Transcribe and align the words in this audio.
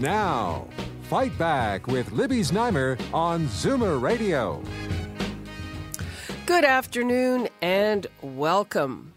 Now, 0.00 0.66
Fight 1.02 1.36
Back 1.36 1.88
with 1.88 2.12
Libby 2.12 2.42
Znaimer 2.42 2.96
on 3.12 3.48
Zoomer 3.48 4.00
Radio. 4.00 4.62
Good 6.46 6.64
afternoon 6.64 7.48
and 7.60 8.06
welcome. 8.22 9.14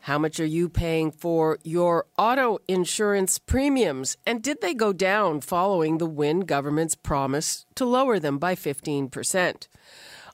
How 0.00 0.18
much 0.18 0.40
are 0.40 0.44
you 0.44 0.68
paying 0.68 1.12
for 1.12 1.60
your 1.62 2.06
auto 2.18 2.58
insurance 2.66 3.38
premiums? 3.38 4.16
And 4.26 4.42
did 4.42 4.62
they 4.62 4.74
go 4.74 4.92
down 4.92 5.42
following 5.42 5.98
the 5.98 6.06
Wynne 6.06 6.40
government's 6.40 6.96
promise 6.96 7.64
to 7.76 7.84
lower 7.84 8.18
them 8.18 8.38
by 8.38 8.56
15%? 8.56 9.68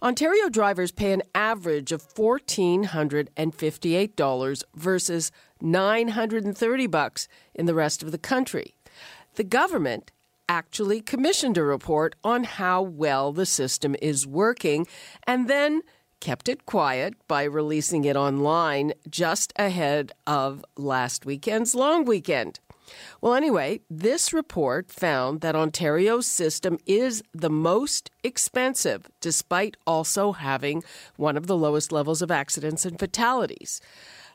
Ontario 0.02 0.48
drivers 0.48 0.90
pay 0.90 1.12
an 1.12 1.22
average 1.34 1.92
of 1.92 2.14
$1,458 2.14 4.62
versus 4.74 5.30
930 5.60 6.86
bucks 6.86 7.28
in 7.54 7.66
the 7.66 7.74
rest 7.74 8.02
of 8.02 8.10
the 8.10 8.16
country 8.16 8.74
the 9.34 9.44
government 9.44 10.10
actually 10.48 11.00
commissioned 11.00 11.56
a 11.56 11.62
report 11.62 12.14
on 12.22 12.44
how 12.44 12.82
well 12.82 13.32
the 13.32 13.46
system 13.46 13.96
is 14.02 14.26
working 14.26 14.86
and 15.26 15.48
then 15.48 15.82
kept 16.20 16.48
it 16.48 16.66
quiet 16.66 17.14
by 17.26 17.42
releasing 17.42 18.04
it 18.04 18.16
online 18.16 18.92
just 19.08 19.52
ahead 19.56 20.12
of 20.26 20.64
last 20.76 21.26
weekend's 21.26 21.74
long 21.74 22.04
weekend. 22.04 22.60
Well, 23.20 23.34
anyway, 23.34 23.80
this 23.88 24.32
report 24.32 24.90
found 24.90 25.40
that 25.40 25.56
Ontario's 25.56 26.26
system 26.26 26.78
is 26.86 27.22
the 27.32 27.50
most 27.50 28.10
expensive, 28.22 29.08
despite 29.20 29.76
also 29.86 30.32
having 30.32 30.82
one 31.16 31.36
of 31.36 31.46
the 31.46 31.56
lowest 31.56 31.92
levels 31.92 32.22
of 32.22 32.30
accidents 32.30 32.84
and 32.84 32.98
fatalities. 32.98 33.80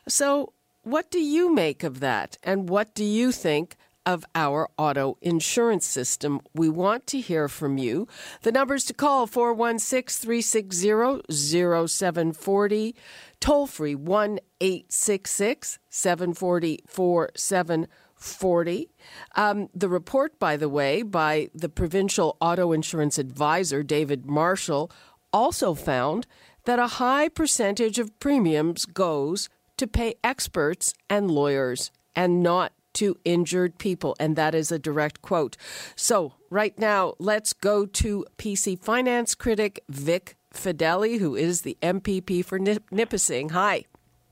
So, 0.06 0.52
what 0.82 1.10
do 1.10 1.20
you 1.20 1.54
make 1.54 1.84
of 1.84 2.00
that? 2.00 2.38
And 2.42 2.68
what 2.68 2.94
do 2.94 3.04
you 3.04 3.30
think 3.32 3.76
of 4.08 4.24
our 4.34 4.68
auto 4.78 5.18
insurance 5.20 5.86
system. 5.86 6.40
We 6.54 6.70
want 6.70 7.06
to 7.08 7.20
hear 7.20 7.46
from 7.46 7.76
you. 7.76 8.08
The 8.40 8.50
numbers 8.50 8.86
to 8.86 8.94
call 8.94 9.26
416 9.26 10.24
360 10.24 11.30
0740, 11.30 12.94
toll 13.38 13.66
free 13.66 13.94
1 13.94 14.38
866 14.62 15.78
740 15.90 16.80
4740. 16.86 18.88
Um, 19.36 19.68
the 19.74 19.90
report, 19.90 20.38
by 20.38 20.56
the 20.56 20.70
way, 20.70 21.02
by 21.02 21.50
the 21.54 21.68
provincial 21.68 22.38
auto 22.40 22.72
insurance 22.72 23.18
advisor, 23.18 23.82
David 23.82 24.24
Marshall, 24.24 24.90
also 25.34 25.74
found 25.74 26.26
that 26.64 26.78
a 26.78 26.96
high 26.96 27.28
percentage 27.28 27.98
of 27.98 28.18
premiums 28.20 28.86
goes 28.86 29.50
to 29.76 29.86
pay 29.86 30.14
experts 30.24 30.94
and 31.10 31.30
lawyers 31.30 31.90
and 32.16 32.42
not 32.42 32.72
to 32.98 33.16
injured 33.24 33.78
people. 33.78 34.16
And 34.20 34.36
that 34.36 34.54
is 34.54 34.70
a 34.72 34.78
direct 34.78 35.22
quote. 35.22 35.56
So, 35.96 36.34
right 36.50 36.78
now, 36.78 37.14
let's 37.18 37.52
go 37.52 37.86
to 37.86 38.26
PC 38.38 38.78
finance 38.78 39.34
critic 39.34 39.84
Vic 39.88 40.36
Fedeli, 40.52 41.18
who 41.18 41.36
is 41.36 41.62
the 41.62 41.76
MPP 41.82 42.44
for 42.44 42.58
Nipissing. 42.58 43.50
Hi. 43.50 43.84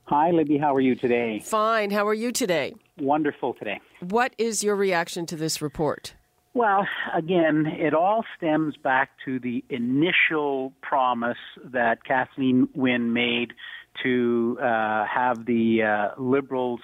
Hi, 0.05 0.31
Libby. 0.31 0.59
How 0.59 0.75
are 0.75 0.81
you 0.81 0.95
today? 0.95 1.41
Fine. 1.45 1.91
How 1.91 2.07
are 2.07 2.15
you 2.15 2.31
today? 2.33 2.75
Wonderful 2.99 3.55
today. 3.55 3.81
What 4.01 4.35
is 4.39 4.63
your 4.63 4.77
reaction 4.77 5.27
to 5.27 5.37
this 5.37 5.61
report? 5.61 6.15
Well, 6.55 6.87
again, 7.15 7.67
it 7.67 7.93
all 7.93 8.25
stems 8.37 8.77
back 8.77 9.11
to 9.27 9.39
the 9.39 9.63
initial 9.69 10.73
promise 10.81 11.37
that 11.65 12.05
Kathleen 12.05 12.69
Wynne 12.75 13.13
made 13.13 13.53
to 14.03 14.59
uh, 14.61 15.05
have 15.05 15.45
the 15.45 15.83
uh, 15.83 16.21
Liberals 16.21 16.81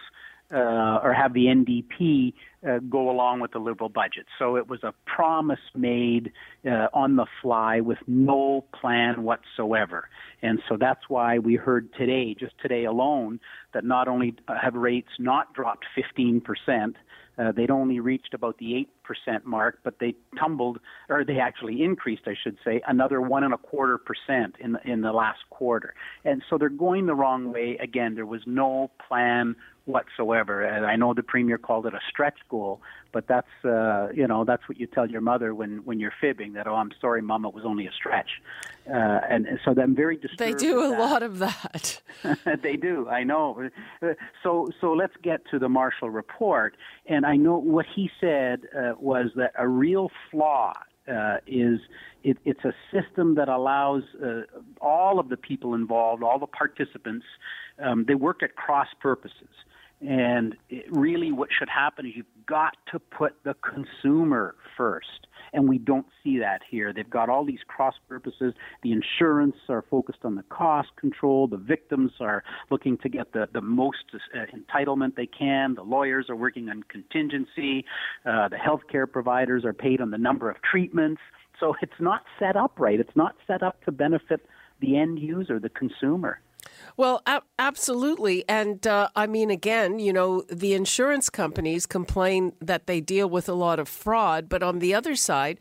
uh, 0.53 1.01
or 1.03 1.15
have 1.15 1.33
the 1.33 1.47
NDP 1.47 2.35
uh, 2.67 2.79
go 2.89 3.11
along 3.11 3.41
with 3.41 3.53
the 3.53 3.59
Liberal 3.59 3.89
budget. 3.89 4.27
So 4.39 4.57
it 4.57 4.69
was 4.69 4.83
a 4.83 4.93
promise 5.07 5.61
made 5.75 6.33
uh, 6.67 6.89
on 6.93 7.17
the 7.17 7.27
fly 7.41 7.81
with 7.81 7.99
no 8.07 8.65
plan 8.79 9.23
whatsoever. 9.23 10.09
And 10.43 10.61
so 10.69 10.77
that's 10.79 11.09
why 11.09 11.39
we 11.39 11.55
heard 11.57 11.93
today, 11.95 12.35
just 12.39 12.55
today 12.61 12.85
alone, 12.85 13.41
that 13.73 13.85
not 13.85 14.09
only 14.09 14.35
have 14.63 14.75
rates 14.75 15.11
not 15.19 15.55
dropped 15.55 15.87
15 15.97 16.41
percent, 16.41 16.97
uh, 17.39 17.53
they'd 17.53 17.71
only 17.71 17.99
reached 18.01 18.35
about 18.35 18.59
the 18.59 18.87
8% 19.29 19.45
mark, 19.45 19.79
but 19.83 19.99
they 19.99 20.15
tumbled, 20.39 20.79
or 21.09 21.25
they 21.25 21.39
actually 21.39 21.83
increased, 21.83 22.23
I 22.27 22.35
should 22.43 22.59
say, 22.65 22.83
another 22.87 23.21
one 23.21 23.43
and 23.43 23.55
a 23.55 23.59
quarter 23.59 23.99
percent 23.99 24.57
in 24.61 24.73
the, 24.73 24.81
in 24.91 25.01
the 25.01 25.13
last 25.13 25.41
quarter. 25.49 25.95
And 26.25 26.43
so 26.51 26.59
they're 26.59 26.69
going 26.69 27.07
the 27.07 27.15
wrong 27.15 27.53
way. 27.53 27.79
Again, 27.83 28.15
there 28.15 28.27
was 28.27 28.43
no 28.47 28.91
plan 29.09 29.57
whatsoever. 29.85 30.63
And 30.63 30.87
I 30.87 30.97
know 30.97 31.15
the 31.15 31.23
premier 31.23 31.59
called 31.59 31.87
it 31.87 31.95
a 31.95 32.01
stretch 32.09 32.39
goal, 32.49 32.81
but 33.13 33.27
that's 33.27 33.49
uh, 33.65 34.09
you 34.15 34.27
know 34.27 34.45
that's 34.45 34.69
what 34.69 34.79
you 34.79 34.87
tell 34.87 35.09
your 35.09 35.21
mother 35.21 35.55
when 35.55 35.85
when 35.85 36.01
you're 36.01 36.13
fibbing 36.21 36.55
that 36.55 36.67
oh 36.67 36.75
I'm 36.75 36.91
sorry, 37.01 37.23
mom, 37.23 37.45
it 37.45 37.55
was 37.55 37.65
only 37.65 37.87
a 37.87 37.93
stretch. 37.93 38.31
Uh, 38.89 39.21
and, 39.31 39.47
and 39.47 39.61
so 39.65 39.75
I'm 39.81 39.95
very 39.95 40.17
disturbed. 40.17 40.39
They 40.39 40.53
do 40.53 40.81
a 40.81 40.91
that. 40.91 40.99
lot 40.99 41.23
of 41.23 41.39
that. 41.39 42.01
they 42.63 42.77
do. 42.77 43.09
I 43.09 43.25
know. 43.25 43.69
So 44.43 44.71
so 44.81 44.93
let's 44.93 45.15
get 45.23 45.43
to 45.51 45.59
the 45.59 45.69
Marshall 45.69 46.11
report. 46.11 46.77
And 47.07 47.27
I 47.27 47.37
know 47.37 47.59
what 47.59 47.87
he 47.95 48.11
said 48.21 48.63
uh, 48.77 48.93
was 48.99 49.31
that 49.37 49.53
a 49.57 49.69
real 49.69 50.11
flaw 50.31 50.73
uh, 51.09 51.39
is 51.47 51.81
it, 52.23 52.39
it's 52.45 52.65
a 52.65 52.73
system 52.93 53.35
that 53.35 53.49
allows 53.49 54.03
uh, 54.25 54.43
all 54.81 55.19
of 55.19 55.29
the 55.29 55.37
people 55.37 55.75
involved, 55.75 56.23
all 56.23 56.39
the 56.39 56.47
participants, 56.47 57.27
um, 57.83 58.05
they 58.07 58.15
work 58.15 58.43
at 58.43 58.55
cross 58.57 58.89
purposes. 59.01 59.49
And 60.01 60.57
really, 60.91 61.31
what 61.31 61.51
should 61.57 61.69
happen 61.69 62.07
is 62.07 62.13
you've 62.17 62.27
got 62.47 62.77
to 62.93 62.99
put 62.99 63.35
the 63.45 63.55
consumer 63.55 64.55
first. 64.77 65.27
And 65.53 65.69
we 65.69 65.79
don't 65.79 66.07
see 66.25 66.39
that 66.39 66.63
here. 66.69 66.93
They've 66.93 67.09
got 67.09 67.29
all 67.29 67.45
these 67.45 67.61
cross 67.67 67.95
purposes. 68.09 68.55
The 68.83 68.93
insurance 68.93 69.57
are 69.69 69.85
focused 69.91 70.21
on 70.25 70.35
the 70.35 70.45
cost 70.45 70.89
control. 70.97 71.47
The 71.47 71.59
victims 71.59 72.13
are 72.21 72.43
looking 72.71 72.97
to 72.99 73.09
get 73.09 73.33
the, 73.33 73.49
the 73.53 73.61
most 73.61 74.05
uh, 74.15 74.39
entitlement 74.57 75.15
they 75.15 75.27
can. 75.27 75.75
The 75.75 75.83
lawyers 75.83 76.31
are 76.31 76.37
working 76.37 76.69
on 76.71 76.83
contingency. 76.85 77.85
Uh, 78.25 78.49
the 78.49 78.57
healthcare 78.57 79.11
providers 79.11 79.65
are 79.65 79.75
paid 79.75 80.01
on 80.01 80.11
the 80.11 80.19
number 80.19 80.51
of 80.51 80.57
treatments. 80.63 81.21
So 81.61 81.75
it's 81.83 82.01
not 82.01 82.23
set 82.39 82.57
up 82.57 82.79
right. 82.79 82.99
It's 82.99 83.15
not 83.15 83.37
set 83.47 83.63
up 83.63 83.85
to 83.85 83.93
benefit 83.93 84.47
the 84.81 84.99
end 84.99 85.19
user, 85.19 85.59
the 85.59 85.69
consumer. 85.69 86.41
Well, 86.97 87.23
a- 87.27 87.43
absolutely. 87.59 88.45
And 88.49 88.87
uh, 88.87 89.09
I 89.17 89.27
mean, 89.27 89.51
again, 89.51 89.99
you 89.99 90.13
know, 90.13 90.43
the 90.51 90.75
insurance 90.75 91.31
companies 91.31 91.87
complain 91.87 92.53
that 92.61 92.87
they 92.87 93.01
deal 93.01 93.29
with 93.29 93.49
a 93.49 93.55
lot 93.55 93.79
of 93.79 93.89
fraud, 93.89 94.49
but 94.49 94.63
on 94.63 94.79
the 94.79 94.95
other 94.95 95.17
side, 95.17 95.59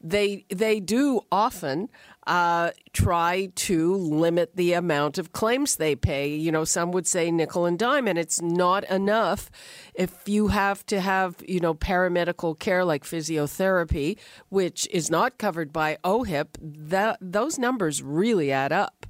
they 0.00 0.44
they 0.50 0.80
do 0.80 1.22
often 1.32 1.88
uh, 2.26 2.70
try 2.92 3.48
to 3.54 3.94
limit 3.94 4.54
the 4.56 4.72
amount 4.74 5.16
of 5.18 5.32
claims 5.32 5.76
they 5.76 5.96
pay. 5.96 6.28
You 6.34 6.52
know, 6.52 6.64
some 6.64 6.92
would 6.92 7.06
say 7.06 7.30
nickel 7.30 7.64
and 7.64 7.78
dime, 7.78 8.06
and 8.06 8.18
it's 8.18 8.40
not 8.42 8.84
enough 8.84 9.50
if 9.94 10.28
you 10.28 10.48
have 10.48 10.84
to 10.86 11.00
have 11.00 11.36
you 11.48 11.60
know 11.60 11.74
paramedical 11.74 12.58
care 12.58 12.84
like 12.84 13.04
physiotherapy, 13.04 14.18
which 14.50 14.86
is 14.92 15.10
not 15.10 15.38
covered 15.38 15.72
by 15.72 15.96
OHIP. 16.04 16.58
That 16.60 17.16
those 17.20 17.58
numbers 17.58 18.02
really 18.02 18.52
add 18.52 18.72
up. 18.72 19.06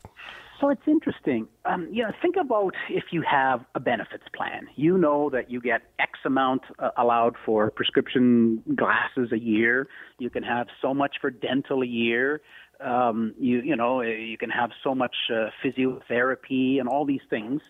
So 0.64 0.70
it's 0.70 0.80
interesting. 0.86 1.46
Um, 1.66 1.88
you 1.92 2.02
know, 2.04 2.10
think 2.22 2.36
about 2.40 2.72
if 2.88 3.04
you 3.12 3.22
have 3.30 3.66
a 3.74 3.80
benefits 3.80 4.24
plan. 4.34 4.66
You 4.76 4.96
know 4.96 5.28
that 5.28 5.50
you 5.50 5.60
get 5.60 5.82
X 5.98 6.12
amount 6.24 6.62
uh, 6.78 6.88
allowed 6.96 7.34
for 7.44 7.70
prescription 7.70 8.62
glasses 8.74 9.30
a 9.30 9.38
year. 9.38 9.88
You 10.18 10.30
can 10.30 10.42
have 10.42 10.68
so 10.80 10.94
much 10.94 11.16
for 11.20 11.30
dental 11.30 11.82
a 11.82 11.86
year. 11.86 12.40
Um, 12.80 13.34
you 13.38 13.60
you 13.60 13.76
know 13.76 14.00
you 14.00 14.38
can 14.38 14.48
have 14.48 14.70
so 14.82 14.94
much 14.94 15.14
uh, 15.30 15.50
physiotherapy 15.62 16.80
and 16.80 16.88
all 16.88 17.04
these 17.04 17.26
things, 17.28 17.60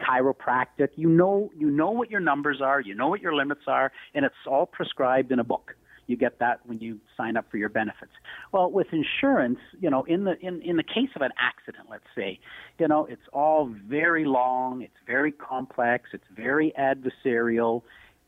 chiropractic. 0.00 0.88
You 0.96 1.10
know 1.10 1.50
you 1.54 1.70
know 1.70 1.90
what 1.90 2.10
your 2.10 2.20
numbers 2.20 2.62
are. 2.62 2.80
You 2.80 2.94
know 2.94 3.08
what 3.08 3.20
your 3.20 3.34
limits 3.34 3.64
are, 3.66 3.92
and 4.14 4.24
it's 4.24 4.46
all 4.46 4.64
prescribed 4.64 5.32
in 5.32 5.38
a 5.38 5.44
book. 5.44 5.74
You 6.08 6.16
get 6.16 6.38
that 6.40 6.60
when 6.64 6.80
you 6.80 6.98
sign 7.16 7.36
up 7.36 7.50
for 7.50 7.58
your 7.58 7.68
benefits. 7.68 8.12
Well, 8.50 8.70
with 8.70 8.88
insurance, 8.92 9.58
you 9.78 9.90
know, 9.90 10.04
in 10.04 10.24
the 10.24 10.38
in, 10.40 10.62
in 10.62 10.76
the 10.76 10.82
case 10.82 11.10
of 11.14 11.22
an 11.22 11.32
accident, 11.38 11.86
let's 11.90 12.06
say, 12.16 12.40
you 12.78 12.88
know, 12.88 13.04
it's 13.04 13.28
all 13.32 13.66
very 13.86 14.24
long, 14.24 14.82
it's 14.82 14.96
very 15.06 15.30
complex, 15.30 16.08
it's 16.14 16.24
very 16.34 16.72
adversarial, 16.78 17.82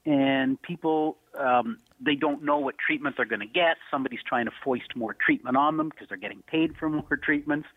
and 0.04 0.60
people 0.60 1.16
um, 1.38 1.78
they 2.04 2.16
don't 2.16 2.44
know 2.44 2.58
what 2.58 2.76
treatment 2.78 3.16
they're 3.16 3.24
going 3.24 3.40
to 3.40 3.46
get. 3.46 3.78
Somebody's 3.90 4.22
trying 4.26 4.44
to 4.44 4.52
foist 4.62 4.94
more 4.94 5.14
treatment 5.14 5.56
on 5.56 5.78
them 5.78 5.88
because 5.88 6.08
they're 6.08 6.18
getting 6.18 6.42
paid 6.42 6.76
for 6.76 6.90
more 6.90 7.18
treatments. 7.22 7.68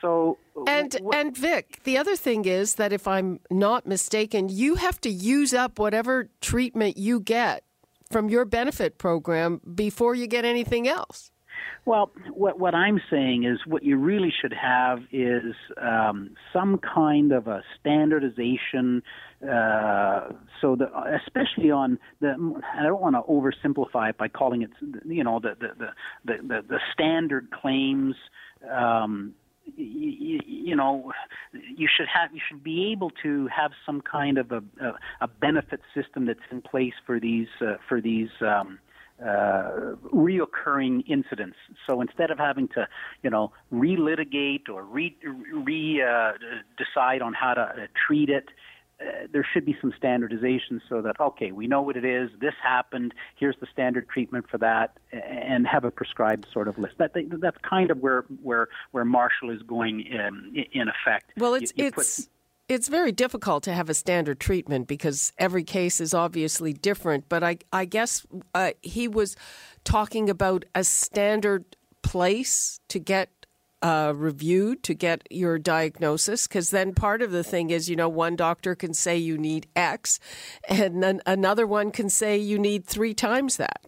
So 0.00 0.38
and 0.66 0.96
and 1.12 1.36
Vic, 1.36 1.80
the 1.84 1.98
other 1.98 2.16
thing 2.16 2.46
is 2.46 2.76
that 2.76 2.92
if 2.92 3.06
I'm 3.06 3.38
not 3.50 3.86
mistaken, 3.86 4.48
you 4.48 4.76
have 4.76 4.98
to 5.02 5.10
use 5.10 5.52
up 5.52 5.78
whatever 5.78 6.30
treatment 6.40 6.96
you 6.96 7.20
get 7.20 7.64
from 8.12 8.28
your 8.28 8.44
benefit 8.44 8.98
program 8.98 9.60
before 9.74 10.14
you 10.14 10.26
get 10.26 10.44
anything 10.44 10.86
else. 10.86 11.30
Well, 11.84 12.12
what 12.32 12.60
what 12.60 12.74
I'm 12.74 13.00
saying 13.10 13.44
is 13.44 13.58
what 13.66 13.82
you 13.82 13.96
really 13.96 14.32
should 14.40 14.52
have 14.52 15.00
is 15.10 15.54
um, 15.80 16.34
some 16.52 16.78
kind 16.78 17.32
of 17.32 17.48
a 17.48 17.62
standardization. 17.80 19.02
Uh, 19.42 20.28
so 20.60 20.76
especially 21.26 21.72
on 21.72 21.98
the, 22.20 22.30
I 22.78 22.84
don't 22.84 23.00
want 23.00 23.16
to 23.16 23.22
oversimplify 23.22 24.10
it 24.10 24.18
by 24.18 24.28
calling 24.28 24.62
it, 24.62 24.70
you 25.04 25.24
know, 25.24 25.40
the 25.40 25.56
the 25.58 25.88
the 26.24 26.34
the, 26.46 26.62
the 26.68 26.78
standard 26.92 27.50
claims. 27.50 28.14
Um, 28.70 29.34
you, 29.76 30.40
you, 30.46 30.76
know, 30.76 31.12
you 31.52 31.88
should 31.94 32.08
have 32.08 32.32
you 32.32 32.40
should 32.48 32.62
be 32.62 32.92
able 32.92 33.10
to 33.22 33.48
have 33.48 33.72
some 33.84 34.00
kind 34.00 34.38
of 34.38 34.52
a, 34.52 34.62
a, 34.80 34.98
a 35.22 35.28
benefit 35.28 35.80
system 35.94 36.26
that's 36.26 36.40
in 36.50 36.62
place 36.62 36.94
for 37.06 37.20
these 37.20 37.48
uh, 37.60 37.74
for 37.88 38.00
these 38.00 38.30
um, 38.40 38.78
uh, 39.22 39.94
reoccurring 40.12 41.04
incidents. 41.08 41.56
So 41.86 42.00
instead 42.00 42.30
of 42.30 42.38
having 42.38 42.68
to, 42.68 42.88
you 43.22 43.30
know, 43.30 43.52
relitigate 43.72 44.68
or 44.68 44.82
re, 44.82 45.16
re 45.52 46.02
uh, 46.02 46.32
decide 46.76 47.22
on 47.22 47.32
how 47.32 47.54
to 47.54 47.60
uh, 47.60 47.74
treat 48.06 48.28
it, 48.28 48.48
uh, 49.02 49.26
there 49.32 49.46
should 49.52 49.64
be 49.64 49.76
some 49.80 49.92
standardization 49.96 50.80
so 50.88 51.02
that 51.02 51.18
okay, 51.20 51.52
we 51.52 51.66
know 51.66 51.82
what 51.82 51.96
it 51.96 52.04
is. 52.04 52.30
This 52.40 52.54
happened. 52.62 53.14
Here's 53.36 53.56
the 53.60 53.66
standard 53.72 54.08
treatment 54.08 54.46
for 54.50 54.58
that, 54.58 54.98
and 55.12 55.66
have 55.66 55.84
a 55.84 55.90
prescribed 55.90 56.46
sort 56.52 56.68
of 56.68 56.78
list. 56.78 56.94
That 56.98 57.12
that's 57.40 57.58
kind 57.68 57.90
of 57.90 57.98
where 57.98 58.24
where 58.42 58.68
where 58.92 59.04
Marshall 59.04 59.50
is 59.50 59.62
going 59.62 60.08
um, 60.18 60.52
in 60.72 60.88
effect. 60.88 61.32
Well, 61.36 61.54
it's 61.54 61.72
you, 61.76 61.84
you 61.84 61.88
it's. 61.88 62.20
Put, 62.20 62.28
it's 62.68 62.88
very 62.88 63.12
difficult 63.12 63.64
to 63.64 63.72
have 63.72 63.90
a 63.90 63.94
standard 63.94 64.40
treatment 64.40 64.86
because 64.86 65.32
every 65.36 65.64
case 65.64 66.00
is 66.00 66.14
obviously 66.14 66.72
different. 66.72 67.28
But 67.28 67.42
I, 67.42 67.58
I 67.72 67.84
guess 67.84 68.24
uh, 68.54 68.70
he 68.80 69.08
was 69.08 69.36
talking 69.84 70.30
about 70.30 70.64
a 70.74 70.84
standard 70.84 71.76
place 72.02 72.80
to 72.88 72.98
get 72.98 73.41
uh, 73.82 74.12
reviewed 74.14 74.82
to 74.84 74.94
get 74.94 75.26
your 75.30 75.58
diagnosis 75.58 76.46
because 76.46 76.70
then 76.70 76.94
part 76.94 77.22
of 77.22 77.30
the 77.30 77.44
thing 77.44 77.70
is 77.70 77.90
you 77.90 77.96
know 77.96 78.08
one 78.08 78.36
doctor 78.36 78.74
can 78.74 78.94
say 78.94 79.16
you 79.16 79.36
need 79.36 79.66
x 79.74 80.18
and 80.68 81.02
then 81.02 81.20
another 81.26 81.66
one 81.66 81.90
can 81.90 82.08
say 82.08 82.36
you 82.36 82.58
need 82.58 82.86
three 82.86 83.14
times 83.14 83.56
that 83.56 83.84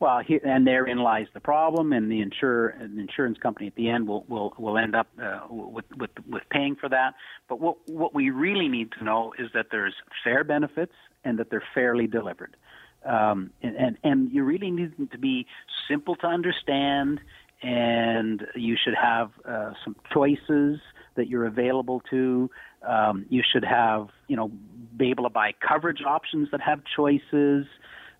well, 0.00 0.22
and 0.44 0.66
therein 0.66 0.98
lies 0.98 1.26
the 1.34 1.40
problem, 1.40 1.92
and 1.92 2.10
the 2.10 2.22
insurer, 2.22 2.74
the 2.78 3.00
insurance 3.00 3.36
company 3.36 3.66
at 3.66 3.74
the 3.74 3.90
end 3.90 4.08
will 4.08 4.24
will 4.28 4.54
will 4.58 4.78
end 4.78 4.96
up 4.96 5.08
uh, 5.22 5.40
with 5.50 5.84
with 5.94 6.10
with 6.26 6.42
paying 6.50 6.74
for 6.74 6.88
that. 6.88 7.14
But 7.50 7.60
what 7.60 7.76
what 7.86 8.14
we 8.14 8.30
really 8.30 8.68
need 8.68 8.92
to 8.98 9.04
know 9.04 9.34
is 9.38 9.50
that 9.52 9.66
there's 9.70 9.94
fair 10.24 10.42
benefits 10.42 10.94
and 11.22 11.38
that 11.38 11.50
they're 11.50 11.62
fairly 11.74 12.06
delivered, 12.06 12.56
um, 13.04 13.50
and, 13.62 13.76
and 13.76 13.98
and 14.02 14.32
you 14.32 14.42
really 14.42 14.70
need 14.70 14.96
them 14.96 15.08
to 15.08 15.18
be 15.18 15.46
simple 15.86 16.16
to 16.16 16.26
understand, 16.26 17.20
and 17.62 18.46
you 18.54 18.76
should 18.82 18.94
have 18.94 19.30
uh, 19.44 19.72
some 19.84 19.96
choices 20.12 20.80
that 21.16 21.28
you're 21.28 21.46
available 21.46 22.02
to. 22.10 22.50
Um, 22.86 23.26
you 23.28 23.42
should 23.52 23.64
have 23.64 24.08
you 24.28 24.36
know 24.36 24.50
be 24.96 25.10
able 25.10 25.24
to 25.24 25.30
buy 25.30 25.52
coverage 25.66 26.02
options 26.06 26.48
that 26.52 26.60
have 26.60 26.80
choices. 26.96 27.66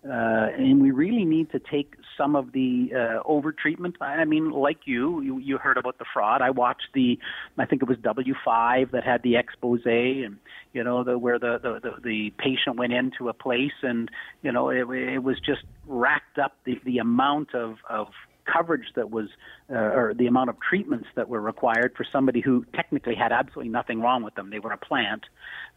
Uh, 0.03 0.49
and 0.57 0.81
we 0.81 0.89
really 0.89 1.25
need 1.25 1.51
to 1.51 1.59
take 1.59 1.93
some 2.17 2.35
of 2.35 2.53
the 2.53 2.89
uh, 2.95 3.19
over 3.23 3.51
treatment. 3.51 3.95
I 4.01 4.25
mean, 4.25 4.49
like 4.49 4.79
you, 4.85 5.21
you, 5.21 5.37
you 5.37 5.59
heard 5.59 5.77
about 5.77 5.99
the 5.99 6.05
fraud. 6.11 6.41
I 6.41 6.49
watched 6.49 6.87
the, 6.95 7.19
I 7.59 7.65
think 7.65 7.83
it 7.83 7.87
was 7.87 7.99
W5 7.99 8.91
that 8.91 9.03
had 9.03 9.21
the 9.21 9.35
expose, 9.35 9.81
and 9.85 10.37
you 10.73 10.83
know, 10.83 11.03
the 11.03 11.19
where 11.19 11.37
the 11.37 11.59
the, 11.61 11.79
the, 11.79 12.01
the 12.01 12.33
patient 12.39 12.77
went 12.77 12.93
into 12.93 13.29
a 13.29 13.33
place, 13.33 13.77
and 13.83 14.09
you 14.41 14.51
know, 14.51 14.69
it, 14.69 14.89
it 14.89 15.23
was 15.23 15.39
just 15.39 15.61
racked 15.85 16.39
up 16.39 16.53
the 16.65 16.81
the 16.83 16.97
amount 16.97 17.53
of 17.53 17.75
of 17.87 18.07
coverage 18.51 18.87
that 18.95 19.11
was, 19.11 19.29
uh, 19.69 19.75
or 19.75 20.13
the 20.13 20.27
amount 20.27 20.49
of 20.49 20.57
treatments 20.59 21.07
that 21.15 21.29
were 21.29 21.41
required 21.41 21.93
for 21.95 22.05
somebody 22.11 22.41
who 22.41 22.65
technically 22.75 23.15
had 23.15 23.31
absolutely 23.31 23.71
nothing 23.71 24.01
wrong 24.01 24.23
with 24.23 24.35
them. 24.35 24.49
They 24.49 24.59
were 24.59 24.71
a 24.71 24.77
plant. 24.77 25.25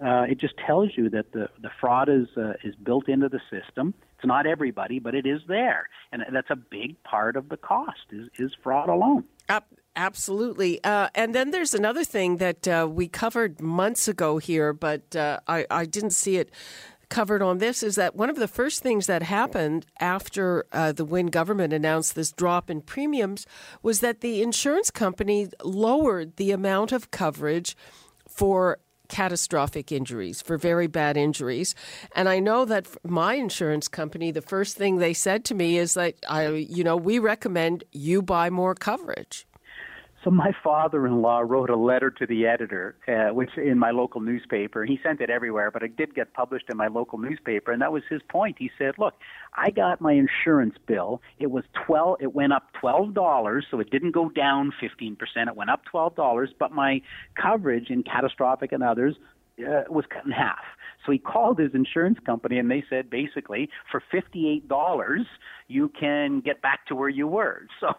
Uh, 0.01 0.23
it 0.29 0.39
just 0.41 0.55
tells 0.67 0.91
you 0.97 1.11
that 1.11 1.33
the 1.33 1.49
the 1.61 1.71
fraud 1.81 2.09
is 2.09 2.27
uh, 2.37 2.55
is 2.63 2.75
built 2.77 3.09
into 3.09 3.29
the 3.29 3.41
system. 3.51 3.95
It's 4.17 4.27
not 4.27 4.47
everybody, 4.47 4.99
but 4.99 5.15
it 5.15 5.27
is 5.27 5.41
there, 5.47 5.89
and 6.13 6.23
that's 6.33 6.51
a 6.51 6.57
big 6.57 7.03
part 7.05 7.37
of 7.37 7.49
the 7.49 7.57
cost 7.57 8.07
is 8.11 8.29
is 8.39 8.53
fraud 8.63 8.89
alone. 8.89 9.25
Absolutely. 9.97 10.83
Uh, 10.83 11.09
and 11.15 11.35
then 11.35 11.53
there's 11.53 11.73
another 11.73 12.03
thing 12.03 12.39
that 12.39 12.67
uh, 12.67 12.89
we 12.91 13.07
covered 13.07 13.61
months 13.61 14.09
ago 14.09 14.39
here, 14.39 14.73
but 14.73 15.15
uh, 15.15 15.39
I, 15.47 15.67
I, 15.71 15.85
didn't 15.85 16.11
see 16.11 16.37
it 16.37 16.51
covered 17.09 17.43
on 17.43 17.59
this 17.59 17.83
is 17.83 17.97
that 17.97 18.15
one 18.17 18.31
of 18.31 18.37
the 18.37 18.49
first 18.49 18.83
things 18.83 19.07
that 19.07 19.23
happened 19.23 19.87
after 20.01 20.65
uh, 20.73 20.93
the 20.93 21.05
Wynne 21.05 21.27
government 21.29 21.73
announced 21.73 22.15
this 22.15 22.33
drop 22.33 22.71
in 22.71 22.81
premiums 22.81 23.47
was 23.83 24.01
that 24.01 24.21
the 24.21 24.43
insurance 24.43 24.91
company 24.91 25.49
lowered 25.63 26.37
the 26.37 26.51
amount 26.51 26.93
of 26.93 27.11
coverage 27.11 27.77
for 28.29 28.79
catastrophic 29.09 29.93
injuries, 29.93 30.41
for 30.41 30.57
very 30.57 30.87
bad 30.87 31.17
injuries. 31.17 31.75
And 32.17 32.29
I 32.29 32.41
know 32.41 32.65
that 32.65 32.87
my 33.05 33.35
insurance 33.35 33.87
company, 33.87 34.31
the 34.31 34.43
first 34.43 34.77
thing 34.77 34.97
they 34.97 35.15
said 35.15 35.45
to 35.47 35.55
me 35.55 35.79
is 35.79 35.95
that 35.95 36.15
I, 36.29 36.49
you 36.49 36.85
know, 36.85 36.97
we 36.97 37.19
recommend 37.19 37.85
you 37.93 38.23
buy 38.23 38.51
more 38.51 38.75
coverage. 38.75 39.47
So 40.25 40.31
my 40.31 40.53
father-in-law 40.65 41.41
wrote 41.41 41.69
a 41.69 41.77
letter 41.77 42.11
to 42.11 42.27
the 42.27 42.47
editor, 42.47 42.97
uh, 43.07 43.35
which 43.35 43.51
in 43.59 43.79
my 43.79 43.91
local 43.91 44.23
newspaper. 44.23 44.87
He 44.87 44.99
sent 45.03 45.21
it 45.21 45.29
everywhere, 45.29 45.71
but 45.71 45.83
it 45.83 45.99
did 45.99 46.15
get 46.15 46.33
published 46.33 46.65
in 46.71 46.79
my 46.79 46.87
local 46.87 47.19
newspaper, 47.19 47.73
and 47.73 47.83
that 47.83 47.93
was 47.93 48.03
his 48.09 48.23
point. 48.31 48.57
He 48.59 48.71
said, 48.79 48.95
"Look, 48.97 49.15
I 49.55 49.71
got 49.71 50.01
my 50.01 50.13
insurance 50.13 50.77
bill. 50.87 51.21
It 51.39 51.51
was 51.51 51.65
twelve. 51.75 52.23
It 52.23 52.35
went 52.35 52.55
up 52.55 52.73
twelve 52.73 53.13
dollars, 53.13 53.67
so 53.71 53.81
it 53.81 53.91
didn't 53.91 54.13
go 54.13 54.31
down 54.31 54.73
fifteen 54.81 55.15
percent. 55.15 55.51
It 55.51 55.57
went 55.57 55.69
up 55.69 55.85
twelve 55.85 56.17
dollars, 56.17 56.51
but 56.59 56.73
my 56.73 57.03
coverage 57.35 57.91
in 57.91 58.03
catastrophic 58.03 58.73
and 58.73 58.83
others 58.83 59.17
uh, 59.61 59.85
was 59.89 60.05
cut 60.11 60.25
in 60.25 60.33
half." 60.33 60.65
So 61.05 61.13
he 61.13 61.19
called 61.19 61.59
his 61.59 61.75
insurance 61.75 62.19
company 62.25 62.59
and 62.59 62.71
they 62.71 62.83
said 62.89 63.11
basically 63.11 63.69
for 63.91 64.03
$58 64.13 65.25
you 65.69 65.91
can 65.99 66.41
get 66.41 66.63
back 66.63 66.87
to 66.87 66.95
where 66.95 67.09
you 67.09 67.27
were. 67.27 67.67
So 67.81 67.95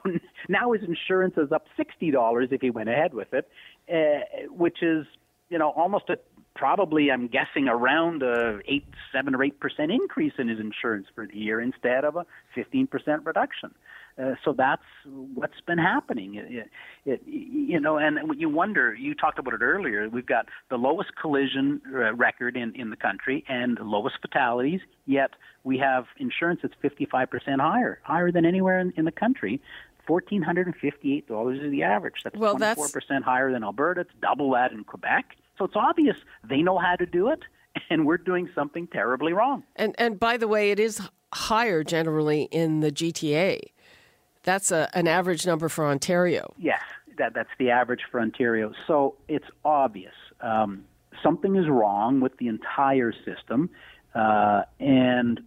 now 0.50 0.72
his 0.72 0.82
insurance 0.84 1.36
is 1.38 1.52
up 1.52 1.68
$60 1.78 2.52
if 2.52 2.62
he 2.62 2.70
went 2.70 2.90
ahead 2.90 3.14
with 3.14 3.28
it, 3.34 3.48
uh, 3.92 4.48
which 4.50 4.82
is, 4.82 5.06
you 5.50 5.60
know, 5.60 5.70
almost 5.72 6.10
a 6.10 6.18
probably 6.56 7.12
I'm 7.12 7.28
guessing 7.28 7.68
around 7.68 8.24
a 8.24 8.60
8 8.66 8.84
7 9.12 9.36
or 9.36 9.40
8% 9.40 9.52
increase 9.94 10.34
in 10.40 10.48
his 10.48 10.60
insurance 10.60 11.08
for 11.14 11.28
the 11.28 11.38
year 11.38 11.62
instead 11.62 12.04
of 12.06 12.16
a 12.16 12.26
15% 12.58 12.88
reduction. 13.26 13.76
Uh, 14.22 14.36
so 14.46 14.54
that's 14.54 14.84
what's 15.06 15.60
been 15.68 15.78
happening. 15.78 16.36
It, 16.36 16.70
it, 17.06 17.22
you 17.26 17.80
know, 17.80 17.98
and 17.98 18.18
you 18.40 18.50
wonder. 18.50 18.94
You 18.94 19.14
talked 19.14 19.40
about 19.40 19.54
it 19.54 19.62
earlier. 19.62 20.08
We've 20.08 20.26
got 20.26 20.46
the 20.70 20.78
lowest 20.78 21.10
collision 21.22 21.82
uh, 21.94 22.14
record 22.14 22.56
in 22.56 22.74
in 22.76 22.90
the 22.92 22.96
country 22.96 23.44
and 23.50 23.78
the 23.78 23.84
lowest 23.84 24.16
fatalities. 24.22 24.80
Yet 25.06 25.32
we 25.64 25.78
have 25.80 26.06
insurance 26.18 26.62
that's 26.64 26.76
55% 26.82 27.60
higher, 27.60 28.00
higher 28.04 28.32
than 28.32 28.46
anywhere 28.46 28.80
in, 28.80 28.94
in 28.96 29.06
the 29.06 29.12
country. 29.12 29.62
Fourteen 30.08 30.44
hundred 30.44 30.68
and 30.68 30.76
fifty-eight 30.76 31.28
dollars 31.28 31.60
is 31.60 31.72
the 31.72 31.82
average. 31.82 32.22
That's 32.24 32.38
well, 32.38 32.56
twenty-four 32.56 32.90
percent 32.90 33.26
higher 33.26 33.52
than 33.52 33.64
Alberta. 33.64 34.02
It's 34.02 34.12
double 34.22 34.52
that 34.52 34.72
in 34.72 34.84
Quebec. 34.84 35.36
So 35.58 35.66
it's 35.66 35.76
obvious 35.76 36.16
they 36.48 36.62
know 36.62 36.78
how 36.78 36.96
to 36.96 37.08
do 37.08 37.30
it, 37.30 37.40
and 37.90 38.06
we're 38.06 38.20
doing 38.20 38.48
something 38.54 38.88
terribly 38.88 39.34
wrong. 39.34 39.64
And 39.76 39.96
and 39.98 40.20
by 40.20 40.38
the 40.38 40.48
way, 40.48 40.70
it 40.70 40.80
is 40.80 41.02
higher 41.34 41.84
generally 41.84 42.44
in 42.44 42.80
the 42.80 42.92
GTA. 42.92 43.60
That's 44.46 44.72
a, 44.72 44.90
an 44.94 45.08
average 45.08 45.46
number 45.46 45.68
for 45.68 45.86
Ontario. 45.86 46.54
Yes, 46.58 46.82
that, 47.18 47.34
that's 47.34 47.50
the 47.60 47.72
average 47.72 48.02
for 48.10 48.22
Ontario. 48.22 48.72
So 48.88 49.16
it's 49.28 49.48
obvious. 49.66 50.14
Um, 50.40 50.86
something 51.22 51.56
is 51.56 51.68
wrong 51.68 52.22
with 52.22 52.38
the 52.38 52.48
entire 52.48 53.12
system. 53.26 53.70
Uh, 54.14 54.62
and 54.80 55.42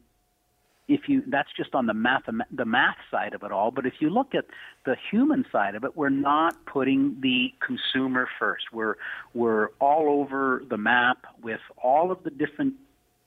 if 0.88 1.02
you 1.06 1.22
that's 1.28 1.50
just 1.56 1.74
on 1.74 1.86
the 1.86 1.94
math 1.94 2.22
the 2.50 2.64
math 2.64 2.96
side 3.10 3.34
of 3.34 3.42
it 3.42 3.52
all 3.52 3.70
but 3.70 3.84
if 3.86 3.94
you 4.00 4.08
look 4.08 4.34
at 4.34 4.46
the 4.86 4.96
human 5.10 5.44
side 5.52 5.74
of 5.74 5.84
it 5.84 5.96
we're 5.96 6.08
not 6.08 6.64
putting 6.66 7.16
the 7.20 7.52
consumer 7.64 8.26
first 8.38 8.64
we're 8.72 8.96
we're 9.34 9.68
all 9.80 10.20
over 10.20 10.62
the 10.70 10.78
map 10.78 11.18
with 11.42 11.60
all 11.82 12.10
of 12.10 12.22
the 12.24 12.30
different 12.30 12.74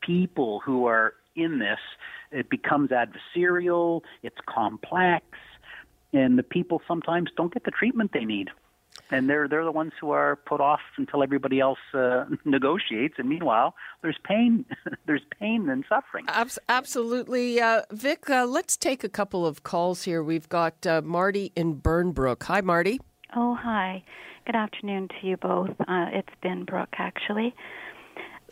people 0.01 0.59
who 0.65 0.85
are 0.85 1.13
in 1.35 1.59
this 1.59 1.79
it 2.31 2.49
becomes 2.49 2.89
adversarial 2.89 4.01
it's 4.23 4.37
complex 4.47 5.25
and 6.13 6.37
the 6.37 6.43
people 6.43 6.81
sometimes 6.87 7.29
don't 7.35 7.53
get 7.53 7.63
the 7.63 7.71
treatment 7.71 8.11
they 8.13 8.25
need. 8.25 8.49
and 9.09 9.29
they're 9.29 9.47
they're 9.47 9.63
the 9.63 9.71
ones 9.71 9.93
who 9.99 10.11
are 10.11 10.35
put 10.35 10.59
off 10.59 10.81
until 10.97 11.23
everybody 11.23 11.59
else 11.59 11.79
uh, 11.93 12.25
negotiates. 12.45 13.15
And 13.17 13.29
meanwhile, 13.29 13.75
there's 14.01 14.17
pain, 14.23 14.65
there's 15.05 15.23
pain 15.39 15.69
and 15.69 15.85
suffering. 15.87 16.25
absolutely, 16.69 17.61
uh, 17.61 17.83
Vic. 17.91 18.29
Uh, 18.29 18.45
let's 18.45 18.77
take 18.77 19.03
a 19.03 19.09
couple 19.09 19.45
of 19.45 19.63
calls 19.63 20.03
here. 20.03 20.23
We've 20.23 20.49
got 20.49 20.85
uh, 20.85 21.01
Marty 21.03 21.51
in 21.55 21.79
Burnbrook. 21.81 22.43
Hi, 22.43 22.61
Marty. 22.61 22.99
Oh, 23.35 23.55
hi. 23.55 24.03
Good 24.45 24.55
afternoon 24.55 25.07
to 25.07 25.27
you 25.27 25.37
both. 25.37 25.69
Uh, 25.87 26.07
it's 26.11 26.29
Ben 26.41 26.65
Brooke, 26.65 26.95
actually. 26.97 27.53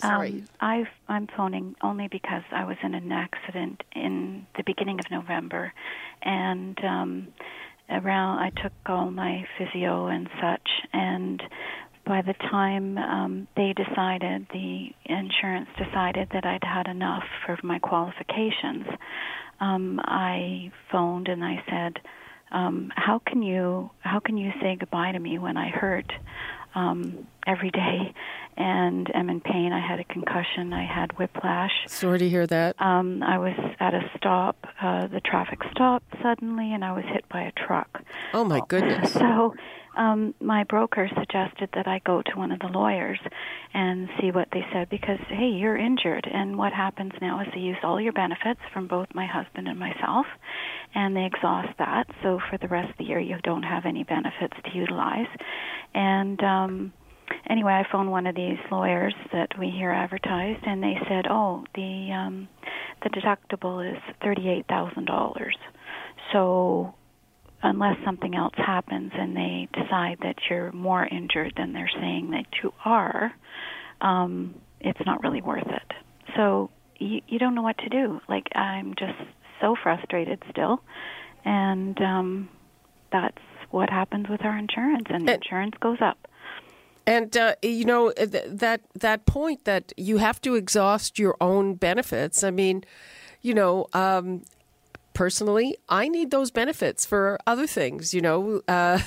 Sorry. 0.02 0.44
Um, 0.62 0.86
i 1.10 1.16
am 1.16 1.28
phoning 1.36 1.76
only 1.82 2.08
because 2.08 2.44
I 2.52 2.64
was 2.64 2.78
in 2.84 2.94
an 2.94 3.12
accident 3.12 3.84
in 3.94 4.48
the 4.56 4.64
beginning 4.66 5.00
of 5.00 5.12
November, 5.12 5.74
and 6.22 6.80
um, 6.86 7.28
around 7.92 8.40
I 8.40 8.52
took 8.62 8.74
all 8.86 9.12
my 9.12 9.46
physio 9.58 10.08
and 10.08 10.28
such, 10.42 10.70
and 10.94 11.42
by 12.06 12.22
the 12.22 12.34
time 12.34 12.98
um, 12.98 13.48
they 13.56 13.74
decided, 13.74 14.48
the 14.52 14.90
insurance 15.06 15.70
decided 15.78 16.28
that 16.34 16.46
I'd 16.46 16.64
had 16.64 16.88
enough 16.88 17.24
for 17.46 17.58
my 17.64 17.80
qualifications, 17.80 18.88
um, 19.60 20.00
I 20.04 20.72
phoned 20.92 21.28
and 21.28 21.44
I 21.44 21.64
said, 21.70 22.00
um, 22.52 22.92
"How 22.96 23.20
can 23.20 23.44
you 23.44 23.92
how 24.00 24.20
can 24.20 24.38
you 24.38 24.52
say 24.62 24.76
goodbye 24.80 25.12
to 25.12 25.20
me 25.20 25.38
when 25.38 25.58
I 25.58 25.70
hurt?" 25.70 26.12
Um, 26.76 27.28
every 27.48 27.72
day 27.72 28.14
and 28.58 29.10
am 29.16 29.30
in 29.30 29.40
pain. 29.40 29.72
I 29.72 29.80
had 29.86 30.00
a 30.00 30.04
concussion. 30.04 30.74
I 30.74 30.86
had 30.86 31.18
whiplash. 31.18 31.72
Sorry 31.88 32.20
to 32.20 32.30
hear 32.30 32.46
that. 32.48 32.80
Um, 32.82 33.24
I 33.24 33.38
was 33.38 33.56
at 33.80 33.94
a 33.94 34.02
stop. 34.18 34.58
Uh, 34.82 35.08
the 35.08 35.22
traffic 35.22 35.60
stopped 35.72 36.14
suddenly, 36.22 36.74
and 36.74 36.84
I 36.84 36.92
was 36.92 37.06
hit 37.06 37.28
by 37.30 37.42
a 37.42 37.52
truck. 37.54 38.02
Oh 38.34 38.44
my 38.44 38.62
goodness! 38.68 39.14
So, 39.14 39.56
um, 40.00 40.34
my 40.40 40.64
broker 40.64 41.10
suggested 41.20 41.70
that 41.76 41.88
I 41.88 42.00
go 42.06 42.22
to 42.22 42.38
one 42.38 42.52
of 42.52 42.60
the 42.60 42.68
lawyers 42.68 43.20
and 43.74 44.08
see 44.20 44.32
what 44.32 44.48
they 44.54 44.66
said 44.74 44.90
because 44.90 45.20
hey, 45.28 45.50
you're 45.50 45.78
injured, 45.78 46.26
and 46.32 46.58
what 46.58 46.72
happens 46.74 47.12
now 47.22 47.42
is 47.42 47.48
they 47.54 47.60
use 47.60 47.78
all 47.84 48.00
your 48.00 48.14
benefits 48.14 48.62
from 48.74 48.88
both 48.88 49.08
my 49.14 49.28
husband 49.28 49.68
and 49.68 49.78
myself, 49.78 50.26
and 50.96 51.16
they 51.16 51.26
exhaust 51.26 51.70
that. 51.78 52.08
So 52.24 52.40
for 52.50 52.58
the 52.58 52.70
rest 52.70 52.92
of 52.92 52.98
the 52.98 53.04
year, 53.04 53.20
you 53.20 53.36
don't 53.44 53.64
have 53.64 53.86
any 53.86 54.04
benefits 54.06 54.56
to 54.64 54.78
utilize, 54.78 55.28
and 55.94 56.42
um, 56.44 56.94
anyway, 57.50 57.74
I 57.74 57.92
phoned 57.92 58.10
one 58.10 58.26
of 58.26 58.36
these 58.36 58.58
lawyers 58.72 59.14
that 59.34 59.50
we 59.60 59.70
hear 59.70 59.92
advertised, 59.92 60.64
and 60.66 60.82
they 60.82 60.96
said, 61.10 61.26
"Oh, 61.30 61.66
the 61.76 62.12
um, 62.14 62.48
the 63.04 63.10
deductible 63.10 63.92
is 63.92 64.02
thirty-eight 64.24 64.68
thousand 64.68 65.06
dollars." 65.06 65.58
So, 66.32 66.94
unless 67.62 67.98
something 68.06 68.36
else 68.36 68.54
happens 68.56 69.12
and 69.14 69.36
they 69.36 69.68
decide 69.74 70.18
that 70.22 70.36
you're 70.50 70.72
more 70.72 71.06
injured 71.06 71.54
than 71.58 71.74
they're 71.74 71.92
saying 71.94 72.32
that 72.32 72.46
you 72.64 72.74
are, 72.86 73.34
um, 74.02 74.56
it's 74.80 75.00
not 75.06 75.22
really 75.24 75.42
worth 75.42 75.68
it. 75.68 75.94
So 76.36 76.70
you, 76.98 77.22
you 77.28 77.40
don't 77.40 77.56
know 77.56 77.62
what 77.62 77.78
to 77.80 77.90
do. 77.90 78.22
Like 78.30 78.48
I'm 78.56 78.94
just 78.96 79.20
so 79.60 79.76
frustrated 79.82 80.42
still, 80.50 80.82
and 81.44 82.00
um, 82.02 82.50
that's 83.12 83.38
what 83.72 83.90
happens 83.90 84.28
with 84.30 84.44
our 84.44 84.58
insurance, 84.58 85.08
and 85.10 85.28
the 85.28 85.36
insurance 85.36 85.76
goes 85.80 85.98
up. 86.02 86.28
And 87.06 87.36
uh, 87.36 87.56
you 87.62 87.86
know 87.86 88.12
th- 88.12 88.46
that 88.48 88.82
that 88.96 89.26
point 89.26 89.66
that 89.66 89.92
you 89.98 90.18
have 90.18 90.40
to 90.42 90.56
exhaust 90.56 91.20
your 91.20 91.36
own 91.42 91.76
benefits. 91.76 92.44
I 92.44 92.52
mean, 92.52 92.84
you 93.42 93.54
know, 93.54 93.88
um, 93.94 94.44
personally, 95.20 95.76
I 95.90 96.08
need 96.08 96.32
those 96.32 96.50
benefits 96.50 97.06
for 97.06 97.38
other 97.46 97.68
things. 97.68 98.14
You 98.14 98.22
know, 98.22 98.62
uh, 98.70 99.00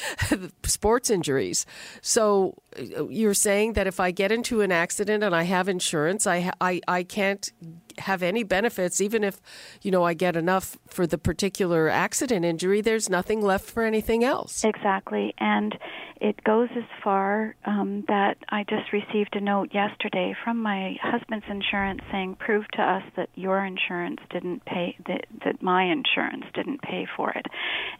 sports 0.64 1.08
injuries. 1.08 1.64
So 2.02 2.56
uh, 2.78 3.08
you're 3.08 3.32
saying 3.32 3.72
that 3.72 3.86
if 3.86 3.98
I 3.98 4.10
get 4.10 4.30
into 4.30 4.60
an 4.60 4.70
accident 4.70 5.24
and 5.24 5.34
I 5.34 5.44
have 5.44 5.66
insurance, 5.70 6.26
I 6.26 6.52
I, 6.60 6.82
I 6.86 7.04
can't 7.04 7.50
have 7.98 8.22
any 8.22 8.42
benefits, 8.42 9.00
even 9.00 9.24
if, 9.24 9.40
you 9.82 9.90
know, 9.90 10.04
I 10.04 10.14
get 10.14 10.36
enough 10.36 10.78
for 10.86 11.06
the 11.06 11.18
particular 11.18 11.88
accident 11.88 12.44
injury, 12.44 12.80
there's 12.80 13.08
nothing 13.08 13.40
left 13.42 13.64
for 13.64 13.82
anything 13.82 14.24
else. 14.24 14.64
Exactly. 14.64 15.34
And 15.38 15.78
it 16.20 16.42
goes 16.44 16.68
as 16.76 16.84
far 17.04 17.54
um, 17.64 18.04
that 18.08 18.36
I 18.48 18.64
just 18.64 18.92
received 18.92 19.36
a 19.36 19.40
note 19.40 19.74
yesterday 19.74 20.34
from 20.44 20.62
my 20.62 20.96
husband's 21.02 21.46
insurance 21.48 22.00
saying, 22.10 22.36
prove 22.38 22.66
to 22.74 22.82
us 22.82 23.02
that 23.16 23.28
your 23.34 23.64
insurance 23.64 24.20
didn't 24.30 24.64
pay, 24.64 24.96
that, 25.06 25.26
that 25.44 25.62
my 25.62 25.84
insurance 25.84 26.44
didn't 26.54 26.82
pay 26.82 27.06
for 27.16 27.30
it. 27.32 27.46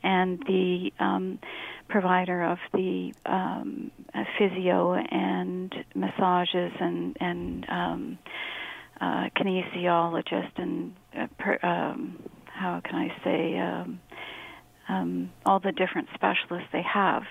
And 0.03 0.39
the, 0.47 0.93
um, 0.99 1.39
provider 1.89 2.43
of 2.43 2.59
the 2.73 3.13
um, 3.27 3.91
physio 4.39 4.95
and 4.95 5.73
massages 5.95 6.73
and 6.81 7.17
and 7.21 7.67
um, 7.69 8.19
uh, 9.01 9.29
kinesiologist 9.37 10.53
and 10.57 10.95
uh, 11.19 11.27
per, 11.39 11.59
um, 11.63 12.23
how 12.47 12.81
can 12.81 12.95
I 12.95 13.25
say 13.25 13.59
um, 13.59 14.01
um, 14.89 15.31
all 15.45 15.61
the 15.61 15.73
different 15.73 16.09
specialists 16.15 16.69
they 16.73 16.83
have. 16.83 17.23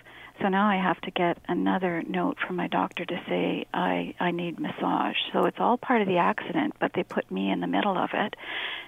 So 0.41 0.49
now 0.49 0.67
I 0.67 0.75
have 0.75 0.99
to 1.01 1.11
get 1.11 1.37
another 1.47 2.03
note 2.05 2.37
from 2.45 2.57
my 2.57 2.67
doctor 2.67 3.05
to 3.05 3.21
say 3.27 3.65
I 3.73 4.13
I 4.19 4.31
need 4.31 4.59
massage. 4.59 5.15
So 5.31 5.45
it's 5.45 5.59
all 5.59 5.77
part 5.77 6.01
of 6.01 6.07
the 6.07 6.17
accident, 6.17 6.75
but 6.79 6.91
they 6.93 7.03
put 7.03 7.29
me 7.31 7.51
in 7.51 7.61
the 7.61 7.67
middle 7.67 7.97
of 7.97 8.09
it 8.13 8.35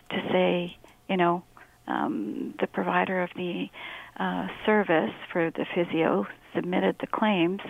to 0.10 0.18
say, 0.32 0.76
you 1.08 1.16
know, 1.16 1.44
um, 1.88 2.54
the 2.60 2.68
provider 2.68 3.24
of 3.24 3.30
the 3.36 3.70
uh, 4.20 4.48
service 4.66 5.14
for 5.32 5.52
the 5.52 5.66
physio 5.74 6.28
submitted 6.54 6.98
the 7.00 7.08
claims, 7.08 7.62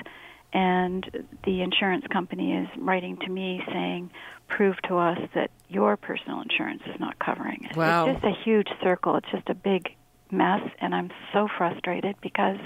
and 0.54 1.26
the 1.46 1.62
insurance 1.62 2.06
company 2.12 2.54
is 2.54 2.68
writing 2.78 3.18
to 3.18 3.30
me 3.30 3.62
saying, 3.72 4.10
prove 4.48 4.76
to 4.88 4.98
us 4.98 5.18
that 5.36 5.52
your 5.70 5.98
personal 5.98 6.42
insurance 6.42 6.82
is 6.88 7.00
not 7.00 7.20
covering 7.20 7.68
it. 7.70 7.76
Wow. 7.76 8.08
It's 8.08 8.22
just 8.22 8.26
a 8.26 8.44
huge 8.44 8.68
circle. 8.82 9.16
It's 9.18 9.30
just 9.32 9.50
a 9.50 9.56
big 9.56 9.90
mess, 10.32 10.62
and 10.80 10.94
I'm 10.96 11.12
so 11.34 11.48
frustrated 11.58 12.16
because 12.22 12.58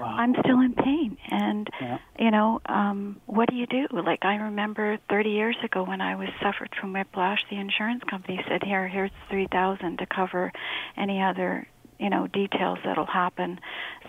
wow. 0.00 0.06
I'm 0.06 0.34
still 0.40 0.60
in 0.60 0.74
pain. 0.74 1.16
And 1.30 1.68
yeah. 1.80 1.98
you 2.18 2.30
know, 2.30 2.60
um, 2.66 3.20
what 3.26 3.48
do 3.48 3.56
you 3.56 3.66
do? 3.66 3.86
Like 3.92 4.24
I 4.24 4.36
remember 4.36 4.98
30 5.08 5.30
years 5.30 5.56
ago 5.64 5.84
when 5.84 6.00
I 6.00 6.16
was 6.16 6.28
suffered 6.42 6.70
from 6.80 6.92
whiplash, 6.92 7.40
the 7.50 7.56
insurance 7.56 8.02
company 8.08 8.40
said, 8.48 8.62
"Here, 8.62 8.88
here's 8.88 9.10
3,000 9.30 9.98
to 9.98 10.06
cover 10.06 10.52
any 10.96 11.22
other." 11.22 11.66
You 11.98 12.10
know, 12.10 12.26
details 12.26 12.78
that'll 12.84 13.06
happen 13.06 13.58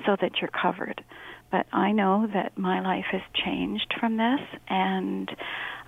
so 0.05 0.17
that 0.19 0.41
you're 0.41 0.49
covered. 0.49 1.01
But 1.51 1.65
I 1.71 1.91
know 1.91 2.27
that 2.33 2.57
my 2.57 2.81
life 2.81 3.05
has 3.11 3.21
changed 3.33 3.93
from 3.99 4.17
this, 4.17 4.39
and 4.67 5.29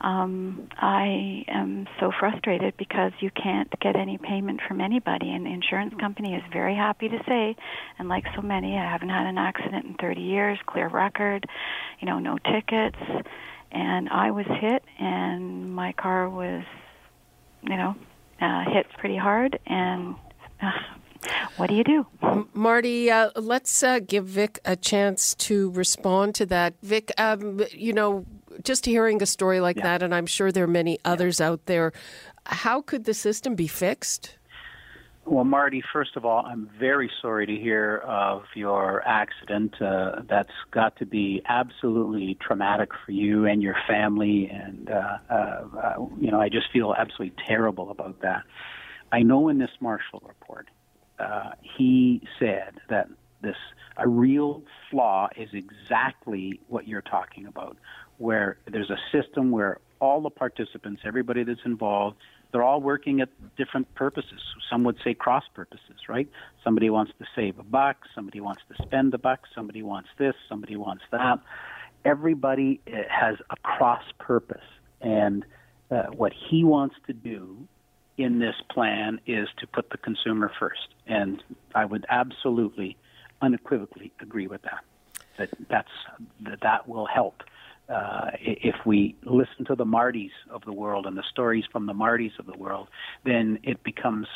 um, 0.02 0.70
I 0.78 1.44
am 1.50 1.86
so 2.00 2.12
frustrated 2.18 2.76
because 2.78 3.12
you 3.20 3.30
can't 3.32 3.68
get 3.82 3.98
any 3.98 4.18
payment 4.18 4.62
from 4.68 4.80
anybody. 4.80 5.30
And 5.32 5.46
the 5.46 5.52
insurance 5.52 5.94
company 6.00 6.34
is 6.34 6.44
very 6.54 6.76
happy 6.76 7.10
to 7.10 7.18
say, 7.28 7.56
and 7.98 8.08
like 8.08 8.24
so 8.36 8.42
many, 8.42 8.78
I 8.78 8.90
haven't 8.90 9.10
had 9.10 9.28
an 9.28 9.38
accident 9.38 9.86
in 9.86 9.96
30 9.96 10.22
years, 10.22 10.58
clear 10.66 10.88
record, 10.88 11.46
you 12.00 12.08
know, 12.08 12.20
no 12.20 12.38
tickets. 12.38 13.26
And 13.72 14.10
I 14.10 14.32
was 14.32 14.46
hit, 14.62 14.84
and 14.98 15.74
my 15.74 15.92
car 15.92 16.30
was, 16.30 16.64
you 17.64 17.76
know, 17.76 17.96
uh, 18.42 18.64
hit 18.72 18.88
pretty 18.98 19.18
hard, 19.18 19.60
and 19.66 20.16
uh, 20.62 20.72
what 21.58 21.70
do 21.70 21.76
you 21.76 21.84
do? 21.84 22.08
Marty, 22.54 23.12
uh, 23.12 23.32
let's 23.36 23.84
uh, 23.84 24.00
give 24.00 24.26
Vic 24.26 24.60
a 24.66 24.76
chance 24.76 25.36
to 25.36 25.72
respond 25.72 26.36
to 26.36 26.46
that. 26.48 26.76
Vic, 26.82 27.12
um, 27.18 27.62
you 27.72 27.94
know, 27.94 28.26
just 28.64 28.86
hearing 28.86 29.22
a 29.22 29.26
story 29.26 29.60
like 29.60 29.78
yeah. 29.78 29.84
that, 29.84 30.04
and 30.04 30.14
I'm 30.14 30.26
sure 30.26 30.52
there 30.52 30.64
are 30.64 30.68
many 30.68 31.00
others 31.06 31.40
yeah. 31.40 31.48
out 31.48 31.66
there, 31.66 31.94
how 32.46 32.82
could 32.82 33.06
the 33.06 33.14
system 33.14 33.56
be 33.56 33.68
fixed? 33.68 34.36
Well, 35.26 35.44
Marty, 35.44 35.84
first 35.94 36.16
of 36.16 36.26
all, 36.26 36.44
I'm 36.44 36.70
very 36.80 37.12
sorry 37.22 37.46
to 37.46 37.56
hear 37.56 37.98
of 37.98 38.46
your 38.56 39.08
accident. 39.08 39.80
Uh, 39.80 40.22
that's 40.28 40.50
got 40.72 40.96
to 40.98 41.06
be 41.06 41.44
absolutely 41.48 42.36
traumatic 42.42 42.90
for 43.06 43.12
you 43.12 43.46
and 43.46 43.62
your 43.62 43.76
family, 43.88 44.50
and 44.52 44.90
uh, 44.90 45.18
uh, 45.30 45.34
uh 45.34 46.06
you 46.20 46.32
know, 46.32 46.42
I 46.42 46.50
just 46.50 46.72
feel 46.74 46.96
absolutely 46.98 47.36
terrible 47.48 47.92
about 47.92 48.22
that. 48.22 48.44
I 49.12 49.22
know 49.22 49.50
in 49.50 49.60
this 49.60 49.70
Marshall 49.80 50.24
report, 50.26 50.68
uh, 51.20 51.52
he 51.78 52.22
said 52.40 52.80
that 52.90 53.10
this 53.42 53.56
a 53.98 54.08
real 54.08 54.64
flaw 54.90 55.28
is 55.36 55.50
exactly 55.54 56.60
what 56.68 56.88
you're 56.88 57.02
talking 57.02 57.46
about, 57.46 57.78
where 58.18 58.58
there's 58.66 58.90
a 58.90 58.98
system 59.12 59.52
where 59.52 59.80
all 60.00 60.22
the 60.22 60.30
participants, 60.30 61.02
everybody 61.06 61.44
that's 61.44 61.60
involved, 61.66 62.18
they're 62.52 62.64
all 62.64 62.82
working 62.82 63.22
at 63.22 63.30
different 63.58 63.94
purposes. 63.96 64.40
Some 64.70 64.84
would 64.86 64.98
say 65.04 65.14
cross 65.14 65.44
purposes, 65.54 66.08
right? 66.08 66.30
Somebody 66.64 66.90
wants 66.90 67.12
to 67.20 67.26
save 67.36 67.60
a 67.60 67.64
buck, 67.64 67.98
somebody 68.16 68.40
wants 68.40 68.62
to 68.70 68.84
spend 68.84 69.14
a 69.14 69.18
buck, 69.18 69.42
somebody 69.54 69.84
wants 69.84 70.10
this, 70.18 70.34
somebody 70.48 70.76
wants 70.76 71.04
that. 71.12 71.40
Everybody 72.06 72.80
eh, 72.88 73.04
has 73.10 73.36
a 73.50 73.56
cross 73.58 74.04
purpose, 74.18 74.64
and 75.02 75.46
uh, 75.92 76.04
what 76.16 76.34
he 76.34 76.64
wants 76.64 76.96
to 77.08 77.14
do 77.14 77.68
in 78.20 78.40
this 78.40 78.56
plan 78.70 79.22
is 79.26 79.48
to 79.58 79.66
put 79.66 79.90
the 79.92 79.98
consumer 79.98 80.52
first. 80.60 80.90
And 81.08 81.42
I 81.74 81.86
would 81.86 82.06
absolutely, 82.10 82.98
unequivocally 83.42 84.12
agree 84.20 84.48
with 84.48 84.62
that. 84.64 84.84
that 85.38 85.50
that's 85.70 85.92
that, 86.42 86.60
that 86.62 86.88
will 86.88 87.06
help. 87.06 87.44
Uh, 87.88 88.32
if 88.40 88.76
we 88.86 89.16
listen 89.24 89.66
to 89.66 89.76
the 89.76 89.86
Martys 89.86 90.36
of 90.52 90.64
the 90.66 90.74
world 90.74 91.08
and 91.08 91.18
the 91.18 91.24
stories 91.24 91.64
from 91.72 91.88
the 91.88 91.94
Martys 91.94 92.38
of 92.38 92.46
the 92.46 92.58
world, 92.58 92.88
then 93.24 93.58
it 93.64 93.82
becomes 93.84 94.28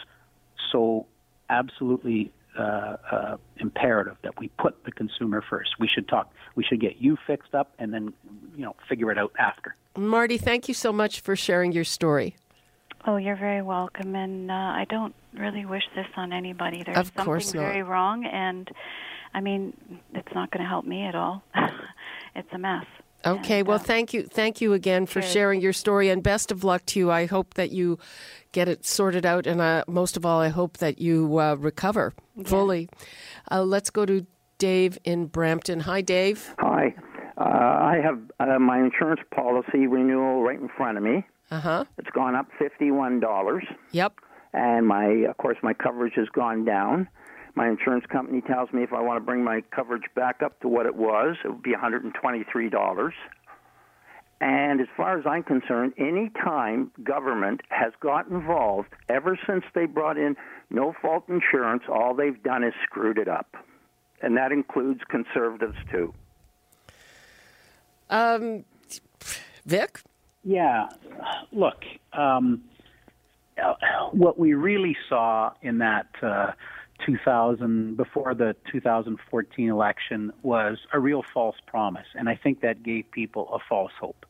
so 0.71 1.05
absolutely 1.49 2.31
uh, 2.57 2.97
uh, 3.11 3.37
imperative 3.57 4.15
that 4.23 4.39
we 4.39 4.47
put 4.57 4.83
the 4.85 4.91
consumer 4.91 5.43
first. 5.47 5.71
We 5.77 5.87
should 5.87 6.07
talk. 6.07 6.31
We 6.55 6.63
should 6.63 6.79
get 6.79 6.97
you 6.97 7.17
fixed 7.27 7.53
up, 7.53 7.73
and 7.77 7.93
then 7.93 8.13
you 8.55 8.63
know 8.63 8.75
figure 8.87 9.11
it 9.11 9.17
out 9.17 9.33
after. 9.37 9.75
Marty, 9.97 10.37
thank 10.37 10.67
you 10.67 10.73
so 10.73 10.93
much 10.93 11.19
for 11.19 11.35
sharing 11.35 11.73
your 11.73 11.83
story. 11.83 12.35
Oh, 13.05 13.17
you're 13.17 13.35
very 13.35 13.61
welcome, 13.61 14.15
and 14.15 14.49
uh, 14.49 14.53
I 14.53 14.85
don't 14.89 15.13
really 15.37 15.65
wish 15.65 15.83
this 15.95 16.05
on 16.15 16.31
anybody. 16.31 16.83
There's 16.83 16.97
Of 16.97 17.07
something 17.07 17.25
course 17.25 17.53
not. 17.53 17.61
very 17.61 17.83
wrong, 17.83 18.25
and 18.25 18.69
I 19.33 19.41
mean, 19.41 19.73
it's 20.13 20.33
not 20.33 20.51
going 20.51 20.63
to 20.63 20.69
help 20.69 20.85
me 20.85 21.05
at 21.05 21.13
all. 21.15 21.43
it's 22.35 22.47
a 22.53 22.57
mess. 22.57 22.85
Okay, 23.25 23.59
And, 23.59 23.67
well, 23.67 23.75
uh, 23.75 23.79
thank 23.79 24.13
you, 24.13 24.23
thank 24.23 24.61
you 24.61 24.73
again 24.73 25.05
for 25.05 25.19
Cheers. 25.21 25.33
sharing 25.33 25.61
your 25.61 25.73
story, 25.73 26.09
and 26.09 26.23
best 26.23 26.49
of 26.51 26.63
luck 26.63 26.85
to 26.87 26.99
you. 26.99 27.11
I 27.11 27.25
hope 27.25 27.55
that 27.55 27.71
you 27.71 27.99
get 28.53 28.69
it 28.69 28.85
sorted 28.85 29.25
out, 29.25 29.47
and 29.47 29.59
uh, 29.59 29.83
most 29.87 30.15
of 30.15 30.25
all, 30.25 30.39
I 30.39 30.47
hope 30.49 30.77
that 30.77 30.99
you 31.01 31.39
uh, 31.39 31.55
recover 31.55 32.13
fully. 32.45 32.87
Uh, 33.51 33.63
let's 33.63 33.89
go 33.89 34.05
to 34.05 34.25
Dave 34.59 34.97
in 35.03 35.25
Brampton. 35.25 35.81
Hi, 35.81 35.99
Dave. 36.01 36.53
Hi. 36.59 36.93
Uh, 37.37 37.41
I 37.43 37.99
have 38.01 38.19
uh, 38.39 38.59
my 38.59 38.79
insurance 38.79 39.21
policy 39.35 39.87
renewal 39.87 40.41
right 40.43 40.59
in 40.59 40.69
front 40.69 40.97
of 40.97 41.03
me. 41.03 41.25
Uh 41.53 41.59
huh. 41.59 41.85
It's 41.99 42.09
gone 42.09 42.33
up 42.35 42.47
$51, 42.59 43.61
Yep. 43.91 44.13
and 44.53 44.87
my, 44.87 45.05
of 45.29 45.37
course, 45.37 45.57
my 45.61 45.73
coverage 45.73 46.13
has 46.15 46.27
gone 46.29 46.65
down. 46.65 47.07
My 47.53 47.67
insurance 47.69 48.05
company 48.07 48.41
tells 48.41 48.73
me 48.73 48.81
if 48.81 48.91
I 48.91 49.01
want 49.01 49.17
to 49.17 49.23
bring 49.23 49.43
my 49.43 49.61
coverage 49.69 50.05
back 50.15 50.41
up 50.41 50.59
to 50.61 50.67
what 50.67 50.87
it 50.87 50.95
was, 50.95 51.35
it 51.45 51.49
would 51.49 51.61
be 51.61 51.73
$123. 51.75 53.11
And 54.41 54.81
as 54.81 54.87
far 54.97 55.19
as 55.19 55.25
I'm 55.27 55.43
concerned, 55.43 55.93
any 55.99 56.29
time 56.43 56.91
government 57.03 57.61
has 57.69 57.93
got 57.99 58.27
involved, 58.29 58.89
ever 59.07 59.37
since 59.47 59.63
they 59.75 59.85
brought 59.85 60.17
in 60.17 60.35
no 60.71 60.95
fault 61.03 61.25
insurance, 61.29 61.83
all 61.87 62.15
they've 62.15 62.41
done 62.41 62.63
is 62.63 62.73
screwed 62.83 63.19
it 63.19 63.27
up. 63.27 63.55
And 64.23 64.35
that 64.37 64.51
includes 64.51 65.01
conservatives 65.07 65.77
too. 65.91 66.15
Um, 68.09 68.65
Vic. 69.67 70.01
Yeah, 70.43 70.89
look, 71.51 71.83
um, 72.11 72.63
what 74.11 74.37
we 74.37 74.53
really 74.53 74.97
saw 75.07 75.51
in 75.61 75.77
that 75.79 76.07
uh, 76.21 76.51
2000 77.05 77.95
before 77.95 78.33
the 78.33 78.55
2014 78.71 79.69
election 79.69 80.33
was 80.41 80.79
a 80.91 80.99
real 80.99 81.23
false 81.33 81.55
promise, 81.65 82.07
and 82.15 82.27
I 82.27 82.35
think 82.35 82.61
that 82.61 82.83
gave 82.83 83.09
people 83.11 83.49
a 83.53 83.59
false 83.69 83.91
hope. 83.99 84.25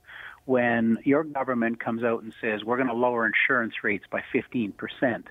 When 0.46 0.98
your 1.04 1.24
government 1.24 1.80
comes 1.80 2.04
out 2.04 2.22
and 2.22 2.34
says 2.42 2.64
we're 2.64 2.78
going 2.78 2.90
to 2.90 2.94
lower 2.94 3.26
insurance 3.26 3.76
rates 3.84 4.06
by 4.12 4.22
15 4.32 4.74
percent, 4.74 5.28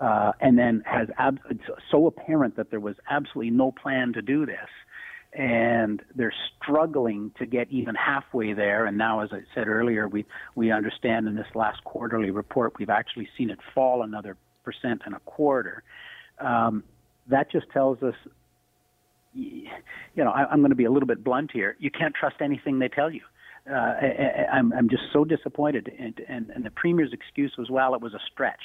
uh, 0.00 0.32
and 0.40 0.58
then 0.58 0.82
has 0.86 1.08
ab- 1.18 1.40
it's 1.50 1.64
so 1.90 2.06
apparent 2.06 2.56
that 2.56 2.70
there 2.70 2.80
was 2.80 2.96
absolutely 3.10 3.50
no 3.50 3.72
plan 3.72 4.12
to 4.12 4.22
do 4.22 4.46
this, 4.46 4.68
and 5.34 6.00
they're 6.14 6.32
struggling 6.62 7.32
to 7.38 7.46
get 7.46 7.68
even 7.70 7.94
halfway 7.94 8.52
there. 8.52 8.86
And 8.86 8.96
now, 8.96 9.20
as 9.20 9.30
I 9.32 9.40
said 9.54 9.66
earlier, 9.68 10.08
we 10.08 10.24
we 10.54 10.70
understand 10.70 11.26
in 11.26 11.34
this 11.34 11.46
last 11.54 11.82
quarterly 11.84 12.30
report 12.30 12.74
we've 12.78 12.90
actually 12.90 13.28
seen 13.36 13.50
it 13.50 13.58
fall 13.74 14.02
another 14.02 14.36
percent 14.64 15.02
and 15.04 15.14
a 15.14 15.20
quarter. 15.20 15.82
Um, 16.38 16.84
that 17.28 17.50
just 17.50 17.66
tells 17.72 18.02
us, 18.02 18.14
you 19.34 19.66
know, 20.16 20.30
I, 20.30 20.46
I'm 20.50 20.60
going 20.60 20.70
to 20.70 20.76
be 20.76 20.84
a 20.84 20.90
little 20.90 21.06
bit 21.06 21.24
blunt 21.24 21.50
here. 21.52 21.76
You 21.80 21.90
can't 21.90 22.14
trust 22.14 22.36
anything 22.40 22.78
they 22.78 22.88
tell 22.88 23.10
you. 23.10 23.22
Uh, 23.68 23.74
I, 23.74 24.46
I- 24.52 24.56
I'm 24.56 24.72
I'm 24.72 24.88
just 24.88 25.04
so 25.12 25.24
disappointed, 25.24 25.90
and, 25.98 26.20
and 26.28 26.50
and 26.50 26.64
the 26.64 26.70
premier's 26.70 27.12
excuse 27.12 27.54
was, 27.58 27.70
well, 27.70 27.94
it 27.94 28.00
was 28.00 28.14
a 28.14 28.20
stretch. 28.32 28.62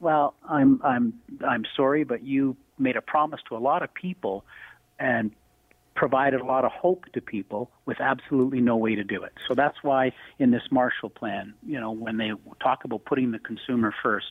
Well, 0.00 0.34
I'm 0.48 0.80
I'm 0.82 1.14
I'm 1.46 1.64
sorry, 1.76 2.04
but 2.04 2.22
you 2.22 2.56
made 2.78 2.96
a 2.96 3.02
promise 3.02 3.40
to 3.48 3.56
a 3.56 3.58
lot 3.58 3.82
of 3.82 3.92
people, 3.92 4.44
and 4.98 5.30
provided 5.96 6.40
a 6.40 6.44
lot 6.44 6.64
of 6.64 6.70
hope 6.72 7.06
to 7.14 7.20
people 7.20 7.70
with 7.86 8.00
absolutely 8.00 8.60
no 8.60 8.76
way 8.76 8.94
to 8.94 9.02
do 9.02 9.22
it. 9.22 9.32
So 9.48 9.54
that's 9.54 9.78
why 9.82 10.12
in 10.38 10.50
this 10.50 10.62
Marshall 10.70 11.10
Plan, 11.10 11.54
you 11.66 11.80
know, 11.80 11.90
when 11.90 12.18
they 12.18 12.30
talk 12.62 12.84
about 12.84 13.04
putting 13.04 13.32
the 13.32 13.38
consumer 13.38 13.92
first, 14.02 14.26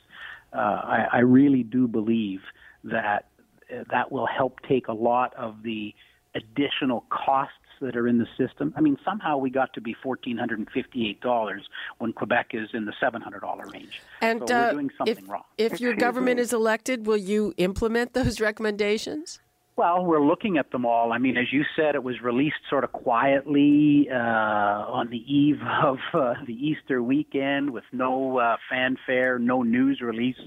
uh, 0.53 0.57
I, 0.57 1.07
I 1.11 1.19
really 1.19 1.63
do 1.63 1.87
believe 1.87 2.41
that 2.85 3.25
uh, 3.73 3.83
that 3.91 4.11
will 4.11 4.27
help 4.27 4.59
take 4.67 4.87
a 4.87 4.93
lot 4.93 5.33
of 5.33 5.63
the 5.63 5.93
additional 6.35 7.05
costs 7.09 7.53
that 7.81 7.95
are 7.95 8.07
in 8.07 8.17
the 8.17 8.27
system. 8.37 8.73
I 8.77 8.81
mean, 8.81 8.97
somehow 9.03 9.37
we 9.37 9.49
got 9.49 9.73
to 9.73 9.81
be 9.81 9.95
fourteen 10.01 10.37
hundred 10.37 10.59
and 10.59 10.69
fifty-eight 10.69 11.19
dollars 11.19 11.67
when 11.97 12.13
Quebec 12.13 12.51
is 12.53 12.69
in 12.73 12.85
the 12.85 12.93
seven 12.99 13.21
hundred 13.21 13.41
dollar 13.41 13.65
range. 13.67 14.01
And 14.21 14.47
so 14.47 14.53
we're 14.53 14.61
uh, 14.61 14.71
doing 14.71 14.85
if, 14.87 14.97
something 14.97 15.27
wrong. 15.27 15.43
if 15.57 15.81
your 15.81 15.95
government 15.95 16.39
is 16.39 16.53
elected, 16.53 17.05
will 17.05 17.17
you 17.17 17.53
implement 17.57 18.13
those 18.13 18.39
recommendations? 18.49 19.39
Well, 19.77 20.05
we're 20.05 20.25
looking 20.25 20.57
at 20.57 20.71
them 20.71 20.85
all. 20.85 21.11
I 21.11 21.17
mean, 21.17 21.35
as 21.35 21.51
you 21.51 21.63
said, 21.75 21.95
it 21.95 22.03
was 22.03 22.21
released 22.21 22.55
sort 22.69 22.85
of 22.85 22.93
quietly 22.93 24.07
uh, 24.09 24.15
on 24.15 25.09
the 25.09 25.17
eve 25.17 25.59
of 25.83 25.97
uh, 26.13 26.35
the 26.47 26.53
Easter 26.53 27.03
weekend 27.03 27.71
with 27.71 27.83
no 27.91 28.38
uh, 28.38 28.55
fanfare, 28.69 29.38
no 29.38 29.63
news 29.63 29.99
release 30.01 30.38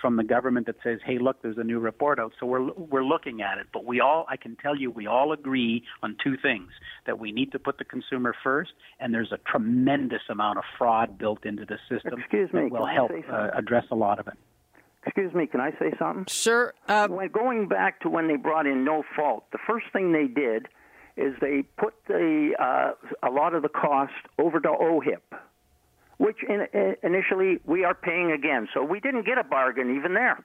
from 0.00 0.16
the 0.16 0.24
government 0.24 0.66
that 0.66 0.76
says, 0.82 0.98
"Hey, 1.04 1.18
look, 1.18 1.42
there's 1.42 1.58
a 1.58 1.64
new 1.64 1.78
report 1.78 2.18
out." 2.18 2.32
So 2.40 2.46
we're 2.46 2.72
we're 2.72 3.04
looking 3.04 3.42
at 3.42 3.58
it. 3.58 3.66
But 3.70 3.84
we 3.84 4.00
all, 4.00 4.24
I 4.30 4.38
can 4.38 4.56
tell 4.56 4.74
you, 4.74 4.90
we 4.90 5.06
all 5.06 5.32
agree 5.32 5.84
on 6.02 6.16
two 6.24 6.36
things: 6.40 6.70
that 7.04 7.18
we 7.18 7.32
need 7.32 7.52
to 7.52 7.58
put 7.58 7.76
the 7.76 7.84
consumer 7.84 8.34
first, 8.42 8.72
and 8.98 9.12
there's 9.12 9.30
a 9.30 9.38
tremendous 9.50 10.22
amount 10.30 10.56
of 10.56 10.64
fraud 10.78 11.18
built 11.18 11.44
into 11.44 11.66
the 11.66 11.76
system 11.90 12.18
Excuse 12.18 12.50
me, 12.54 12.62
that 12.62 12.70
will 12.70 12.86
help 12.86 13.10
uh, 13.30 13.48
address 13.54 13.84
a 13.90 13.96
lot 13.96 14.18
of 14.18 14.26
it. 14.26 14.38
Excuse 15.06 15.32
me, 15.34 15.46
can 15.46 15.60
I 15.60 15.70
say 15.78 15.92
something? 15.98 16.26
Sure. 16.28 16.74
Uh, 16.86 17.08
when 17.08 17.28
going 17.28 17.68
back 17.68 18.00
to 18.00 18.10
when 18.10 18.28
they 18.28 18.36
brought 18.36 18.66
in 18.66 18.84
no 18.84 19.02
fault, 19.16 19.44
the 19.50 19.58
first 19.66 19.86
thing 19.92 20.12
they 20.12 20.26
did 20.26 20.68
is 21.16 21.34
they 21.40 21.62
put 21.78 21.94
the 22.06 22.52
uh, 22.58 22.92
a 23.26 23.30
lot 23.30 23.54
of 23.54 23.62
the 23.62 23.68
cost 23.70 24.12
over 24.38 24.60
to 24.60 24.68
OHIP, 24.68 25.22
which 26.18 26.36
in, 26.48 26.66
uh, 26.74 26.92
initially 27.02 27.60
we 27.64 27.84
are 27.84 27.94
paying 27.94 28.30
again. 28.30 28.68
So 28.74 28.84
we 28.84 29.00
didn't 29.00 29.24
get 29.24 29.38
a 29.38 29.44
bargain 29.44 29.96
even 29.96 30.12
there. 30.14 30.44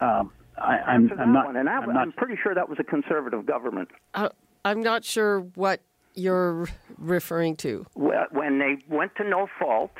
Um, 0.00 0.32
I, 0.58 0.78
I'm, 0.78 1.10
I'm 1.18 1.32
not. 1.32 1.46
and 1.54 1.66
that, 1.66 1.70
I'm 1.70 1.90
I'm, 1.90 1.94
not 1.94 2.16
pretty 2.16 2.34
sure 2.42 2.54
that 2.54 2.68
was 2.68 2.78
a 2.80 2.84
conservative 2.84 3.46
government. 3.46 3.88
uh, 4.14 4.30
I'm 4.64 4.80
not 4.82 5.04
sure 5.04 5.40
what 5.54 5.80
you're 6.14 6.68
referring 6.98 7.56
to. 7.56 7.86
Wh- 7.94 8.32
When 8.32 8.58
they 8.58 8.78
went 8.88 9.14
to 9.16 9.24
no 9.24 9.48
fault, 9.58 9.92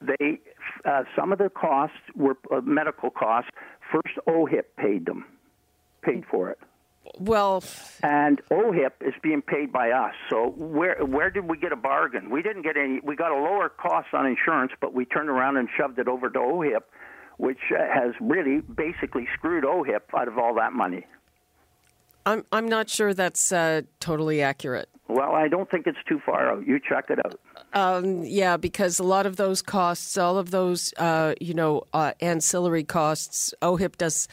they 0.00 0.40
uh, 0.84 1.04
some 1.14 1.32
of 1.32 1.38
the 1.38 1.48
costs 1.48 1.96
were 2.14 2.36
uh, 2.52 2.60
medical 2.60 3.10
costs. 3.10 3.50
First, 3.92 4.16
OHIP 4.28 4.76
paid 4.76 5.06
them, 5.06 5.24
paid 6.02 6.24
for 6.30 6.50
it. 6.50 6.58
Well, 7.18 7.62
and 8.02 8.40
OHIP 8.50 8.92
is 9.00 9.14
being 9.22 9.40
paid 9.40 9.72
by 9.72 9.90
us. 9.90 10.14
So 10.28 10.50
where 10.56 11.04
where 11.04 11.30
did 11.30 11.48
we 11.48 11.56
get 11.56 11.72
a 11.72 11.76
bargain? 11.76 12.30
We 12.30 12.42
didn't 12.42 12.62
get 12.62 12.76
any. 12.76 13.00
We 13.02 13.16
got 13.16 13.32
a 13.32 13.40
lower 13.40 13.68
cost 13.68 14.08
on 14.12 14.26
insurance, 14.26 14.72
but 14.80 14.92
we 14.92 15.04
turned 15.04 15.28
around 15.28 15.56
and 15.56 15.68
shoved 15.76 15.98
it 15.98 16.08
over 16.08 16.28
to 16.28 16.38
OHIP, 16.38 16.82
which 17.38 17.58
uh, 17.72 17.82
has 17.92 18.12
really 18.20 18.60
basically 18.60 19.28
screwed 19.34 19.64
OHIP 19.64 20.02
out 20.16 20.28
of 20.28 20.36
all 20.38 20.54
that 20.56 20.72
money. 20.72 21.06
I'm 22.26 22.44
I'm 22.50 22.68
not 22.68 22.90
sure 22.90 23.14
that's 23.14 23.52
uh, 23.52 23.82
totally 24.00 24.42
accurate. 24.42 24.88
Well, 25.08 25.34
I 25.34 25.46
don't 25.48 25.70
think 25.70 25.86
it's 25.86 26.02
too 26.08 26.20
far 26.26 26.50
out. 26.50 26.66
You 26.66 26.80
check 26.80 27.06
it 27.10 27.24
out. 27.24 27.38
Um, 27.76 28.22
yeah, 28.24 28.56
because 28.56 28.98
a 28.98 29.02
lot 29.04 29.26
of 29.26 29.36
those 29.36 29.60
costs, 29.60 30.16
all 30.16 30.38
of 30.38 30.50
those, 30.50 30.94
uh, 30.96 31.34
you 31.40 31.52
know, 31.52 31.82
uh, 31.92 32.12
ancillary 32.22 32.84
costs, 32.84 33.52
OHIP 33.60 33.96
does 33.98 34.28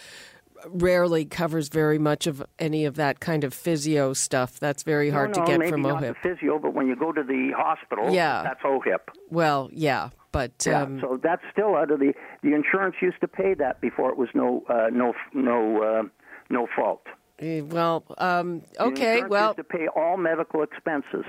rarely 0.68 1.26
covers 1.26 1.68
very 1.68 2.00
much 2.00 2.26
of 2.26 2.42
any 2.58 2.86
of 2.86 2.96
that 2.96 3.20
kind 3.20 3.44
of 3.44 3.54
physio 3.54 4.14
stuff. 4.14 4.60
That's 4.62 4.84
very 4.84 5.10
hard 5.10 5.32
no, 5.32 5.40
no, 5.42 5.46
to 5.46 5.52
get 5.52 5.60
maybe 5.60 5.72
from 5.72 5.82
not 5.82 6.02
OHIP. 6.02 6.16
the 6.22 6.30
physio, 6.30 6.58
but 6.58 6.74
when 6.74 6.88
you 6.88 6.96
go 6.96 7.12
to 7.12 7.22
the 7.22 7.52
hospital, 7.56 8.14
Yeah. 8.14 8.44
that's 8.44 8.62
OHIP. 8.64 9.10
Well, 9.30 9.70
yeah, 9.74 10.12
but 10.32 10.52
Yeah, 10.66 10.84
um, 10.84 11.02
so 11.02 11.20
that's 11.22 11.42
still 11.52 11.76
out 11.76 11.92
of 11.92 12.00
the 12.00 12.14
the 12.44 12.54
insurance 12.54 12.96
used 13.02 13.20
to 13.22 13.28
pay 13.28 13.54
that 13.56 13.82
before 13.82 14.10
it 14.10 14.18
was 14.18 14.30
no 14.34 14.64
uh, 14.70 14.88
no 14.90 15.14
no 15.34 15.84
uh, 15.84 16.04
no 16.50 16.68
fault. 16.74 17.04
eh, 17.40 17.60
well, 17.60 18.06
um, 18.20 18.62
okay, 18.80 19.24
well, 19.28 19.48
used 19.48 19.58
to 19.58 19.64
pay 19.66 19.88
all 19.90 20.16
medical 20.16 20.64
expenses. 20.64 21.26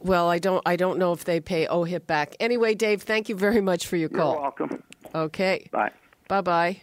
Well, 0.00 0.28
I 0.30 0.38
don't, 0.38 0.62
I 0.66 0.76
don't 0.76 0.98
know 0.98 1.12
if 1.12 1.24
they 1.24 1.40
pay 1.40 1.66
OHIP 1.66 2.06
back. 2.06 2.36
Anyway, 2.40 2.74
Dave, 2.74 3.02
thank 3.02 3.28
you 3.28 3.36
very 3.36 3.60
much 3.60 3.86
for 3.86 3.96
your 3.96 4.08
call. 4.08 4.32
You're 4.32 4.42
welcome. 4.42 4.82
Okay, 5.14 5.68
Bye. 5.72 5.92
bye 6.28 6.40
bye. 6.40 6.80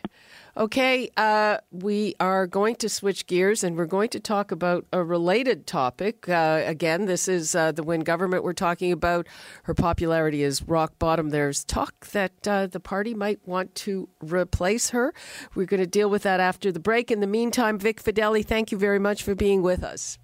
Okay, 0.55 1.09
uh, 1.17 1.57
we 1.71 2.13
are 2.19 2.45
going 2.45 2.75
to 2.75 2.87
switch 2.87 3.25
gears 3.25 3.63
and 3.63 3.75
we're 3.75 3.87
going 3.87 4.09
to 4.09 4.19
talk 4.19 4.51
about 4.51 4.85
a 4.93 5.03
related 5.03 5.65
topic. 5.65 6.29
Uh, 6.29 6.61
again, 6.63 7.05
this 7.05 7.27
is 7.27 7.55
uh, 7.55 7.71
the 7.71 7.81
Wynne 7.81 8.01
government 8.01 8.43
we're 8.43 8.53
talking 8.53 8.91
about. 8.91 9.25
Her 9.63 9.73
popularity 9.73 10.43
is 10.43 10.61
rock 10.61 10.99
bottom. 10.99 11.31
There's 11.31 11.63
talk 11.63 12.05
that 12.11 12.47
uh, 12.47 12.67
the 12.67 12.79
party 12.79 13.15
might 13.15 13.39
want 13.47 13.73
to 13.75 14.07
replace 14.21 14.91
her. 14.91 15.11
We're 15.55 15.65
going 15.65 15.81
to 15.81 15.87
deal 15.87 16.09
with 16.09 16.21
that 16.21 16.39
after 16.39 16.71
the 16.71 16.79
break. 16.79 17.09
In 17.09 17.19
the 17.19 17.25
meantime, 17.25 17.79
Vic 17.79 18.03
Fedeli, 18.03 18.45
thank 18.45 18.71
you 18.71 18.77
very 18.77 18.99
much 18.99 19.23
for 19.23 19.33
being 19.33 19.63
with 19.63 19.83
us. 19.83 20.19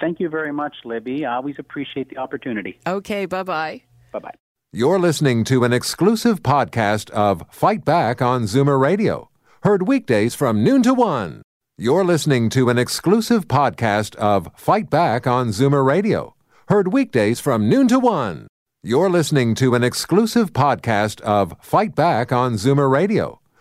Thank 0.00 0.20
you 0.20 0.28
very 0.28 0.52
much, 0.52 0.74
Libby. 0.84 1.26
I 1.26 1.36
always 1.36 1.56
appreciate 1.58 2.08
the 2.08 2.18
opportunity. 2.18 2.78
Okay, 2.86 3.26
bye 3.26 3.42
bye. 3.42 3.82
Bye 4.12 4.18
bye. 4.20 4.34
You're 4.72 4.98
listening 4.98 5.44
to 5.44 5.64
an 5.64 5.72
exclusive 5.72 6.42
podcast 6.42 7.10
of 7.10 7.42
Fight 7.50 7.84
Back 7.84 8.22
on 8.22 8.44
Zoomer 8.44 8.80
Radio 8.80 9.30
heard 9.62 9.86
weekdays 9.86 10.34
from 10.34 10.64
noon 10.64 10.82
to 10.82 10.94
1. 10.94 11.42
You're 11.76 12.04
listening 12.04 12.48
to 12.50 12.70
an 12.70 12.78
exclusive 12.78 13.46
podcast 13.46 14.16
of 14.16 14.48
Fight 14.56 14.88
Back 14.88 15.26
on 15.26 15.48
Zoomer 15.48 15.84
Radio, 15.84 16.34
heard 16.68 16.92
weekdays 16.92 17.40
from 17.40 17.68
noon 17.68 17.88
to 17.88 17.98
1. 17.98 18.46
You're 18.82 19.10
listening 19.10 19.54
to 19.56 19.74
an 19.74 19.84
exclusive 19.84 20.52
podcast 20.54 21.20
of 21.20 21.54
Fight 21.60 21.94
Back 21.94 22.32
on 22.32 22.54
Zoomer 22.54 22.90
Radio, 22.90 23.39